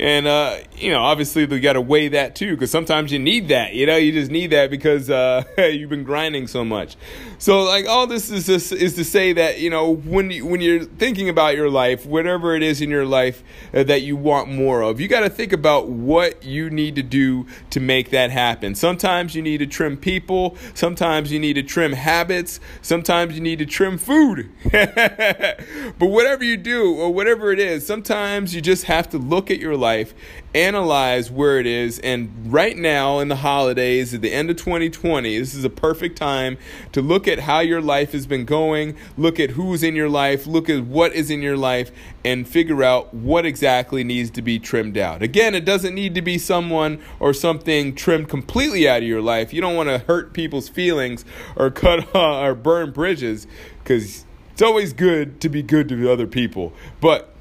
And 0.00 0.26
uh, 0.26 0.58
you 0.76 0.90
know, 0.90 1.00
obviously 1.00 1.44
we 1.44 1.60
got 1.60 1.74
to 1.74 1.80
weigh 1.80 2.08
that 2.08 2.34
too, 2.34 2.52
because 2.52 2.70
sometimes 2.70 3.12
you 3.12 3.18
need 3.18 3.48
that. 3.48 3.74
You 3.74 3.84
know, 3.84 3.96
you 3.96 4.12
just 4.12 4.30
need 4.30 4.48
that 4.52 4.70
because 4.70 5.10
uh, 5.10 5.44
you've 5.58 5.90
been 5.90 6.04
grinding 6.04 6.46
so 6.46 6.64
much. 6.64 6.96
So, 7.40 7.62
like, 7.62 7.86
all 7.86 8.08
this 8.08 8.30
is 8.30 8.48
is 8.48 8.94
to 8.96 9.04
say 9.04 9.32
that 9.32 9.60
you 9.60 9.70
know, 9.70 9.94
when 9.94 10.30
you, 10.30 10.44
when 10.44 10.60
you're 10.60 10.84
thinking 10.84 11.28
about 11.28 11.54
your 11.54 11.70
life, 11.70 12.04
whatever 12.04 12.56
it 12.56 12.64
is 12.64 12.80
in 12.80 12.90
your 12.90 13.06
life 13.06 13.44
uh, 13.72 13.84
that 13.84 14.02
you 14.02 14.16
want 14.16 14.50
more 14.50 14.82
of, 14.82 15.00
you 15.00 15.06
got 15.06 15.20
to 15.20 15.30
think 15.30 15.52
about 15.52 15.88
what 15.88 16.42
you 16.42 16.68
need 16.68 16.96
to 16.96 17.02
do 17.02 17.46
to 17.70 17.78
make 17.78 18.10
that 18.10 18.32
happen. 18.32 18.74
Sometimes 18.74 19.36
you 19.36 19.42
need 19.42 19.58
to 19.58 19.66
trim 19.66 19.96
people. 19.96 20.56
Sometimes 20.74 21.30
you 21.30 21.38
need 21.38 21.54
to 21.54 21.62
trim 21.62 21.92
habits. 21.92 22.58
Sometimes 22.82 23.34
you 23.36 23.40
need 23.40 23.60
to 23.60 23.66
trim 23.66 23.98
food. 23.98 24.50
but 24.72 26.00
whatever 26.00 26.42
you 26.42 26.56
do 26.56 26.96
or 26.96 27.14
whatever 27.14 27.52
it 27.52 27.60
is, 27.60 27.86
sometimes 27.86 28.52
you 28.52 28.60
just 28.60 28.84
have 28.84 29.08
to 29.10 29.18
look 29.18 29.48
at 29.48 29.60
your 29.60 29.76
life, 29.76 30.12
analyze 30.54 31.30
where 31.30 31.58
it 31.58 31.66
is, 31.66 31.98
and 32.00 32.52
right 32.52 32.76
now 32.76 33.18
in 33.18 33.28
the 33.28 33.36
holidays, 33.36 34.14
at 34.14 34.22
the 34.22 34.32
end 34.32 34.50
of 34.50 34.56
2020, 34.56 35.38
this 35.38 35.54
is 35.54 35.64
a 35.64 35.70
perfect 35.70 36.16
time 36.16 36.56
to 36.92 37.02
look 37.02 37.28
at 37.28 37.40
how 37.40 37.60
your 37.60 37.80
life 37.80 38.12
has 38.12 38.26
been 38.26 38.44
going, 38.44 38.96
look 39.16 39.38
at 39.38 39.50
who's 39.50 39.82
in 39.82 39.94
your 39.94 40.08
life, 40.08 40.46
look 40.46 40.68
at 40.68 40.84
what 40.84 41.12
is 41.12 41.30
in 41.30 41.42
your 41.42 41.56
life, 41.56 41.90
and 42.24 42.48
figure 42.48 42.82
out 42.82 43.12
what 43.12 43.44
exactly 43.44 44.02
needs 44.02 44.30
to 44.30 44.42
be 44.42 44.58
trimmed 44.58 44.96
out. 44.96 45.22
Again, 45.22 45.54
it 45.54 45.64
doesn't 45.64 45.94
need 45.94 46.14
to 46.14 46.22
be 46.22 46.38
someone 46.38 47.00
or 47.20 47.32
something 47.32 47.94
trimmed 47.94 48.28
completely 48.28 48.88
out 48.88 49.02
of 49.02 49.08
your 49.08 49.22
life. 49.22 49.52
You 49.52 49.60
don't 49.60 49.76
want 49.76 49.88
to 49.88 49.98
hurt 49.98 50.32
people's 50.32 50.68
feelings 50.68 51.24
or 51.56 51.70
cut 51.70 52.08
or 52.14 52.54
burn 52.54 52.90
bridges 52.90 53.46
because 53.82 54.24
it's 54.52 54.62
always 54.62 54.92
good 54.92 55.40
to 55.40 55.48
be 55.48 55.62
good 55.62 55.88
to 55.88 56.10
other 56.10 56.26
people. 56.26 56.72
But 57.00 57.32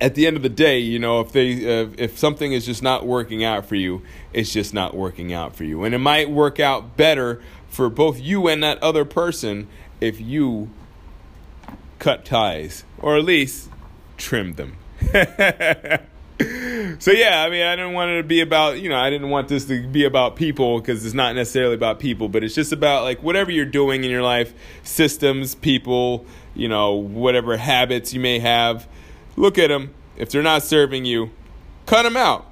at 0.00 0.14
the 0.14 0.26
end 0.26 0.36
of 0.36 0.42
the 0.42 0.48
day, 0.48 0.78
you 0.78 0.98
know, 0.98 1.20
if 1.20 1.32
they 1.32 1.80
uh, 1.80 1.88
if 1.96 2.18
something 2.18 2.52
is 2.52 2.66
just 2.66 2.82
not 2.82 3.06
working 3.06 3.44
out 3.44 3.66
for 3.66 3.76
you, 3.76 4.02
it's 4.32 4.52
just 4.52 4.74
not 4.74 4.94
working 4.94 5.32
out 5.32 5.54
for 5.54 5.64
you, 5.64 5.84
and 5.84 5.94
it 5.94 5.98
might 5.98 6.30
work 6.30 6.60
out 6.60 6.96
better 6.96 7.40
for 7.68 7.88
both 7.88 8.20
you 8.20 8.48
and 8.48 8.62
that 8.62 8.82
other 8.82 9.04
person 9.04 9.68
if 10.00 10.20
you 10.20 10.70
cut 11.98 12.24
ties 12.24 12.84
or 12.98 13.16
at 13.16 13.24
least 13.24 13.68
trim 14.16 14.54
them. 14.54 14.76
so 16.98 17.10
yeah, 17.10 17.42
I 17.42 17.50
mean, 17.50 17.62
I 17.62 17.76
didn't 17.76 17.92
want 17.92 18.10
it 18.10 18.16
to 18.18 18.22
be 18.22 18.40
about 18.40 18.80
you 18.80 18.88
know, 18.88 18.98
I 18.98 19.10
didn't 19.10 19.30
want 19.30 19.48
this 19.48 19.66
to 19.66 19.86
be 19.86 20.04
about 20.04 20.36
people 20.36 20.80
because 20.80 21.04
it's 21.04 21.14
not 21.14 21.34
necessarily 21.34 21.74
about 21.74 22.00
people, 22.00 22.28
but 22.28 22.44
it's 22.44 22.54
just 22.54 22.72
about 22.72 23.04
like 23.04 23.22
whatever 23.22 23.50
you're 23.50 23.64
doing 23.64 24.04
in 24.04 24.10
your 24.10 24.22
life, 24.22 24.52
systems, 24.82 25.54
people, 25.54 26.26
you 26.54 26.68
know, 26.68 26.94
whatever 26.94 27.56
habits 27.56 28.12
you 28.12 28.20
may 28.20 28.38
have 28.38 28.88
Look 29.36 29.58
at 29.58 29.68
them. 29.68 29.94
If 30.16 30.30
they're 30.30 30.42
not 30.42 30.62
serving 30.62 31.04
you, 31.04 31.30
cut 31.84 32.02
them 32.02 32.16
out. 32.16 32.46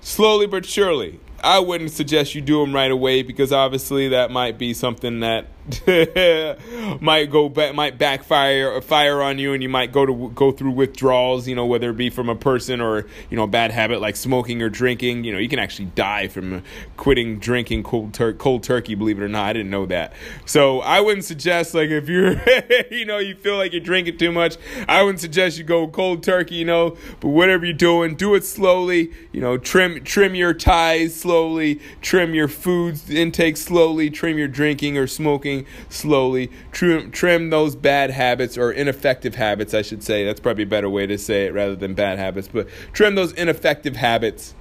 Slowly 0.00 0.46
but 0.46 0.66
surely. 0.66 1.20
I 1.42 1.58
wouldn't 1.60 1.90
suggest 1.90 2.34
you 2.34 2.40
do 2.40 2.60
them 2.60 2.74
right 2.74 2.90
away 2.90 3.22
because 3.22 3.52
obviously 3.52 4.08
that 4.08 4.30
might 4.30 4.58
be 4.58 4.74
something 4.74 5.20
that 5.20 5.46
might 7.00 7.30
go 7.30 7.48
back, 7.48 7.72
might 7.72 7.96
backfire 7.96 8.74
uh, 8.74 8.80
fire 8.80 9.22
on 9.22 9.38
you, 9.38 9.52
and 9.52 9.62
you 9.62 9.68
might 9.68 9.92
go 9.92 10.04
to 10.04 10.32
go 10.34 10.50
through 10.50 10.72
withdrawals. 10.72 11.46
You 11.46 11.54
know, 11.54 11.66
whether 11.66 11.90
it 11.90 11.96
be 11.96 12.10
from 12.10 12.28
a 12.28 12.34
person 12.34 12.80
or 12.80 13.06
you 13.30 13.36
know 13.36 13.44
a 13.44 13.48
bad 13.48 13.70
habit 13.70 14.00
like 14.00 14.16
smoking 14.16 14.60
or 14.60 14.68
drinking. 14.68 15.22
You 15.22 15.32
know, 15.32 15.38
you 15.38 15.48
can 15.48 15.60
actually 15.60 15.84
die 15.94 16.26
from 16.26 16.52
uh, 16.52 16.60
quitting 16.96 17.38
drinking 17.38 17.84
cold 17.84 18.12
tur- 18.12 18.32
cold 18.32 18.64
turkey. 18.64 18.96
Believe 18.96 19.18
it 19.18 19.22
or 19.22 19.28
not, 19.28 19.46
I 19.46 19.52
didn't 19.52 19.70
know 19.70 19.86
that. 19.86 20.14
So 20.46 20.80
I 20.80 21.00
wouldn't 21.00 21.24
suggest 21.24 21.74
like 21.74 21.90
if 21.90 22.08
you're 22.08 22.42
you 22.90 23.04
know 23.04 23.18
you 23.18 23.36
feel 23.36 23.56
like 23.56 23.70
you're 23.70 23.80
drinking 23.80 24.18
too 24.18 24.32
much, 24.32 24.56
I 24.88 25.02
wouldn't 25.02 25.20
suggest 25.20 25.58
you 25.58 25.64
go 25.64 25.86
cold 25.86 26.24
turkey. 26.24 26.56
You 26.56 26.64
know, 26.64 26.96
but 27.20 27.28
whatever 27.28 27.64
you're 27.64 27.72
doing, 27.72 28.16
do 28.16 28.34
it 28.34 28.44
slowly. 28.44 29.12
You 29.30 29.40
know, 29.40 29.58
trim 29.58 30.02
trim 30.02 30.34
your 30.34 30.54
ties 30.54 31.14
slowly, 31.14 31.80
trim 32.00 32.34
your 32.34 32.48
food 32.48 32.98
intake 33.08 33.56
slowly, 33.56 34.10
trim 34.10 34.38
your 34.38 34.48
drinking 34.48 34.98
or 34.98 35.06
smoking 35.06 35.51
slowly, 35.88 36.50
trim, 36.72 37.10
trim 37.10 37.50
those 37.50 37.76
bad 37.76 38.10
habits 38.10 38.56
or 38.58 38.72
ineffective 38.72 39.34
habits, 39.34 39.74
I 39.74 39.82
should 39.82 40.02
say. 40.02 40.24
That's 40.24 40.40
probably 40.40 40.64
a 40.64 40.66
better 40.66 40.90
way 40.90 41.06
to 41.06 41.18
say 41.18 41.46
it 41.46 41.54
rather 41.54 41.76
than 41.76 41.94
bad 41.94 42.18
habits, 42.18 42.48
but 42.48 42.68
trim 42.92 43.14
those 43.14 43.32
ineffective 43.32 43.96
habits 43.96 44.54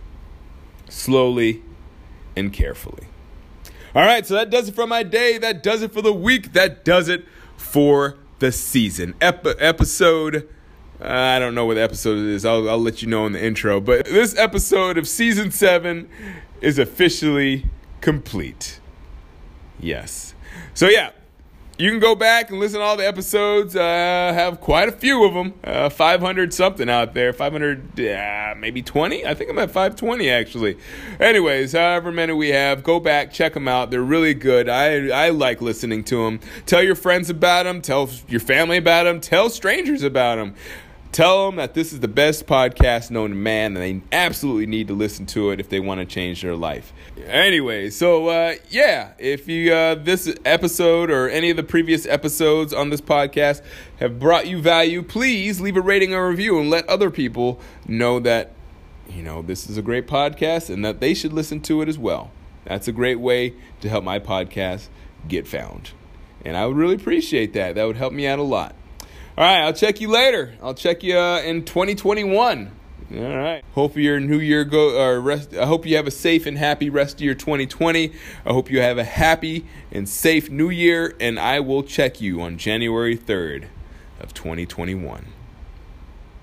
slowly 0.89 1.63
and 2.35 2.51
carefully. 2.53 3.07
All 3.93 4.03
right, 4.03 4.25
so 4.25 4.35
that 4.35 4.49
does 4.49 4.69
it 4.69 4.75
for 4.75 4.87
my 4.87 5.03
day. 5.03 5.37
That 5.37 5.61
does 5.61 5.81
it 5.81 5.91
for 5.91 6.01
the 6.01 6.13
week. 6.13 6.53
That 6.53 6.85
does 6.85 7.09
it 7.09 7.25
for 7.57 8.17
the 8.39 8.51
season. 8.51 9.15
Ep- 9.19 9.45
episode. 9.59 10.47
I 11.01 11.39
don't 11.39 11.55
know 11.55 11.65
what 11.65 11.77
episode 11.77 12.19
it 12.19 12.25
is. 12.27 12.45
I'll, 12.45 12.69
I'll 12.69 12.79
let 12.79 13.01
you 13.01 13.07
know 13.07 13.25
in 13.25 13.33
the 13.33 13.43
intro. 13.43 13.81
But 13.81 14.05
this 14.05 14.37
episode 14.37 14.97
of 14.97 15.07
season 15.07 15.51
seven 15.51 16.07
is 16.61 16.77
officially 16.77 17.65
complete. 18.01 18.79
Yes. 19.79 20.35
So 20.81 20.87
yeah, 20.87 21.11
you 21.77 21.91
can 21.91 21.99
go 21.99 22.15
back 22.15 22.49
and 22.49 22.59
listen 22.59 22.79
to 22.79 22.83
all 22.83 22.97
the 22.97 23.07
episodes. 23.07 23.75
Uh, 23.75 23.81
have 24.33 24.59
quite 24.59 24.89
a 24.89 24.91
few 24.91 25.23
of 25.25 25.35
them. 25.35 25.53
Uh, 25.63 25.89
500 25.89 26.51
something 26.51 26.89
out 26.89 27.13
there. 27.13 27.33
500, 27.33 27.99
uh, 27.99 28.55
maybe 28.57 28.81
20. 28.81 29.23
I 29.23 29.35
think 29.35 29.51
I'm 29.51 29.59
at 29.59 29.69
520 29.69 30.27
actually. 30.27 30.79
Anyways, 31.19 31.73
however 31.73 32.11
many 32.11 32.33
we 32.33 32.49
have, 32.49 32.81
go 32.81 32.99
back, 32.99 33.31
check 33.31 33.53
them 33.53 33.67
out. 33.67 33.91
They're 33.91 34.01
really 34.01 34.33
good. 34.33 34.69
I 34.69 35.09
I 35.09 35.29
like 35.29 35.61
listening 35.61 36.03
to 36.05 36.25
them. 36.25 36.39
Tell 36.65 36.81
your 36.81 36.95
friends 36.95 37.29
about 37.29 37.65
them. 37.65 37.83
Tell 37.83 38.09
your 38.27 38.39
family 38.39 38.77
about 38.77 39.03
them. 39.03 39.21
Tell 39.21 39.51
strangers 39.51 40.01
about 40.01 40.37
them. 40.37 40.55
Tell 41.11 41.47
them 41.47 41.57
that 41.57 41.73
this 41.73 41.91
is 41.91 41.99
the 41.99 42.07
best 42.07 42.47
podcast 42.47 43.11
known 43.11 43.31
to 43.31 43.35
man, 43.35 43.75
and 43.75 43.77
they 43.77 44.01
absolutely 44.15 44.65
need 44.65 44.87
to 44.87 44.93
listen 44.93 45.25
to 45.27 45.51
it 45.51 45.59
if 45.59 45.67
they 45.67 45.81
want 45.81 45.99
to 45.99 46.05
change 46.05 46.41
their 46.41 46.55
life. 46.55 46.93
Anyway, 47.25 47.89
so 47.89 48.29
uh, 48.29 48.55
yeah, 48.69 49.11
if 49.19 49.45
you 49.49 49.73
uh, 49.73 49.95
this 49.95 50.33
episode 50.45 51.11
or 51.11 51.27
any 51.27 51.49
of 51.49 51.57
the 51.57 51.63
previous 51.63 52.05
episodes 52.05 52.73
on 52.73 52.91
this 52.91 53.01
podcast 53.01 53.61
have 53.99 54.19
brought 54.19 54.47
you 54.47 54.61
value, 54.61 55.03
please 55.03 55.59
leave 55.59 55.75
a 55.75 55.81
rating 55.81 56.13
or 56.13 56.29
review 56.29 56.57
and 56.57 56.69
let 56.69 56.87
other 56.87 57.11
people 57.11 57.59
know 57.85 58.17
that 58.21 58.53
you 59.09 59.21
know 59.21 59.41
this 59.41 59.69
is 59.69 59.77
a 59.77 59.81
great 59.81 60.07
podcast 60.07 60.69
and 60.69 60.85
that 60.85 61.01
they 61.01 61.13
should 61.13 61.33
listen 61.33 61.59
to 61.59 61.81
it 61.81 61.89
as 61.89 61.97
well. 61.97 62.31
That's 62.63 62.87
a 62.87 62.93
great 62.93 63.19
way 63.19 63.53
to 63.81 63.89
help 63.89 64.05
my 64.05 64.19
podcast 64.19 64.87
get 65.27 65.45
found, 65.45 65.91
and 66.45 66.55
I 66.55 66.65
would 66.67 66.77
really 66.77 66.95
appreciate 66.95 67.51
that. 67.51 67.75
That 67.75 67.83
would 67.83 67.97
help 67.97 68.13
me 68.13 68.25
out 68.27 68.39
a 68.39 68.43
lot. 68.43 68.75
All 69.41 69.47
right, 69.47 69.61
I'll 69.61 69.73
check 69.73 69.99
you 69.99 70.07
later. 70.07 70.53
I'll 70.61 70.75
check 70.75 71.01
you 71.01 71.17
uh, 71.17 71.41
in 71.41 71.65
2021. 71.65 72.71
All 73.15 73.37
right. 73.37 73.63
Hope 73.73 73.97
your 73.97 74.19
new 74.19 74.37
year 74.37 74.63
go 74.63 75.01
or 75.01 75.19
rest. 75.19 75.55
I 75.55 75.65
hope 75.65 75.87
you 75.87 75.95
have 75.95 76.05
a 76.05 76.11
safe 76.11 76.45
and 76.45 76.59
happy 76.59 76.91
rest 76.91 77.15
of 77.15 77.21
your 77.21 77.33
2020. 77.33 78.13
I 78.45 78.53
hope 78.53 78.69
you 78.69 78.81
have 78.81 78.99
a 78.99 79.03
happy 79.03 79.65
and 79.91 80.07
safe 80.07 80.51
new 80.51 80.69
year, 80.69 81.15
and 81.19 81.39
I 81.39 81.59
will 81.59 81.81
check 81.81 82.21
you 82.21 82.39
on 82.39 82.59
January 82.59 83.17
3rd 83.17 83.65
of 84.19 84.31
2021. 84.35 85.25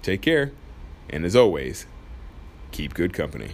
Take 0.02 0.20
care, 0.20 0.50
and 1.08 1.24
as 1.24 1.36
always, 1.36 1.86
keep 2.72 2.94
good 2.94 3.12
company. 3.12 3.52